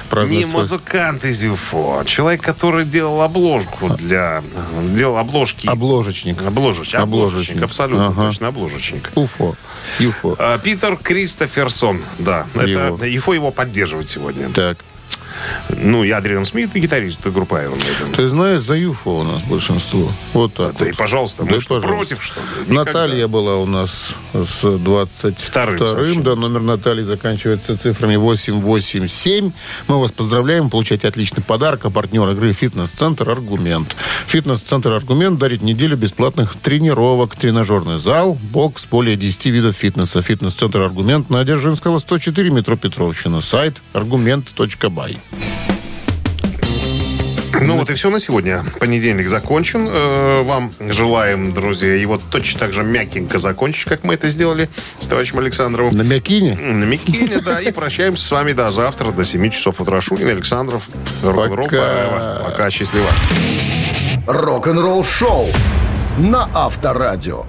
Не 0.05 0.09
празднует... 0.09 0.47
свой- 0.49 0.51
музыкант 0.61 1.25
из 1.25 1.43
ЮФО, 1.43 1.99
а 1.99 2.05
человек, 2.05 2.41
который 2.41 2.83
делал 2.83 3.21
обложку 3.21 3.89
для... 3.89 4.43
Делал 4.95 5.17
обложки. 5.17 5.67
Обложечник. 5.67 6.41
Обложечник. 6.41 6.99
Обложечник, 6.99 6.99
Обложечник. 7.01 7.61
абсолютно 7.63 8.07
Ага. 8.07 8.25
точно, 8.27 8.47
обложечник. 8.47 9.11
UFO. 9.15 9.55
UFO. 9.99 10.35
А, 10.39 10.57
Питер 10.57 10.97
Кристоферсон, 10.97 12.01
да. 12.17 12.47
Это 12.55 12.65
Его. 12.67 13.05
ЮФО 13.05 13.33
его 13.35 13.51
поддерживает 13.51 14.09
сегодня. 14.09 14.49
Так. 14.49 14.79
Ну, 15.69 16.03
и 16.03 16.11
Адриан 16.11 16.45
Смит, 16.45 16.75
и 16.75 16.79
гитарист 16.79 17.25
группы 17.27 17.55
Iron 17.55 17.77
Maiden. 17.77 18.15
Ты 18.15 18.27
знаешь, 18.27 18.61
за 18.61 18.77
UFO 18.77 19.21
у 19.21 19.23
нас 19.23 19.41
большинство. 19.43 20.11
Вот 20.33 20.53
так 20.53 20.73
Да 20.77 20.85
вот. 20.85 20.93
и, 20.93 20.93
пожалуйста, 20.93 21.43
Да 21.43 21.51
мы 21.51 21.57
и 21.57 21.59
что, 21.59 21.75
пожалуйста. 21.79 22.15
против, 22.15 22.23
что 22.23 22.39
ли? 22.39 22.45
Никогда. 22.69 22.83
Наталья 22.83 23.27
была 23.27 23.57
у 23.57 23.65
нас 23.65 24.13
с 24.33 24.63
22-м. 24.63 25.35
Вторым 25.37 25.77
сообщением. 25.79 26.23
Да, 26.23 26.35
номер 26.35 26.61
Натальи 26.61 27.03
заканчивается 27.03 27.77
цифрами 27.77 28.15
887. 28.15 29.51
Мы 29.87 29.99
вас 29.99 30.11
поздравляем. 30.11 30.69
Получаете 30.69 31.07
отличный 31.07 31.43
подарок. 31.43 31.85
А 31.85 31.89
партнер 31.89 32.27
игры 32.29 32.51
«Фитнес-центр 32.53 33.29
Аргумент». 33.29 33.95
«Фитнес-центр 34.27 34.91
Аргумент» 34.93 35.39
дарит 35.39 35.61
неделю 35.61 35.97
бесплатных 35.97 36.55
тренировок. 36.55 37.35
Тренажерный 37.35 37.99
зал, 37.99 38.37
бокс, 38.41 38.85
более 38.85 39.15
10 39.17 39.45
видов 39.47 39.75
фитнеса. 39.75 40.21
«Фитнес-центр 40.21 40.81
Аргумент» 40.81 41.29
на 41.29 41.43
Дзержинского, 41.43 41.99
104, 41.99 42.49
метро 42.51 42.75
Петровщина. 42.77 43.41
Сайт 43.41 43.81
аргумент.бай. 43.93 45.17
Ну 47.61 47.77
вот 47.77 47.89
и 47.89 47.93
все 47.93 48.09
на 48.09 48.19
сегодня. 48.19 48.65
Понедельник 48.79 49.27
закончен. 49.27 49.87
Э, 49.89 50.41
Вам 50.43 50.71
желаем, 50.81 51.53
друзья, 51.53 51.95
его 51.95 52.17
точно 52.17 52.59
так 52.59 52.73
же 52.73 52.83
мягенько 52.83 53.39
закончить, 53.39 53.85
как 53.85 54.03
мы 54.03 54.15
это 54.15 54.29
сделали 54.29 54.69
с 54.99 55.07
товарищем 55.07 55.39
Александровым. 55.39 55.95
На 55.95 56.01
Мякине? 56.01 56.55
На 56.55 56.83
Микине, 56.83 57.39
да. 57.39 57.61
И 57.61 57.71
прощаемся 57.71 58.23
с 58.25 58.31
вами 58.31 58.51
до 58.53 58.69
завтра, 58.71 59.11
до 59.11 59.23
7 59.23 59.49
часов 59.49 59.79
утра. 59.79 60.01
Шунин, 60.01 60.27
Александров. 60.27 60.83
Рок-н-ролл 61.23 61.67
Пока. 61.67 62.41
Пока, 62.43 62.69
счастливо. 62.69 63.07
Рок-н-ролл-шоу 64.27 65.47
на 66.17 66.49
Авторадио. 66.53 67.45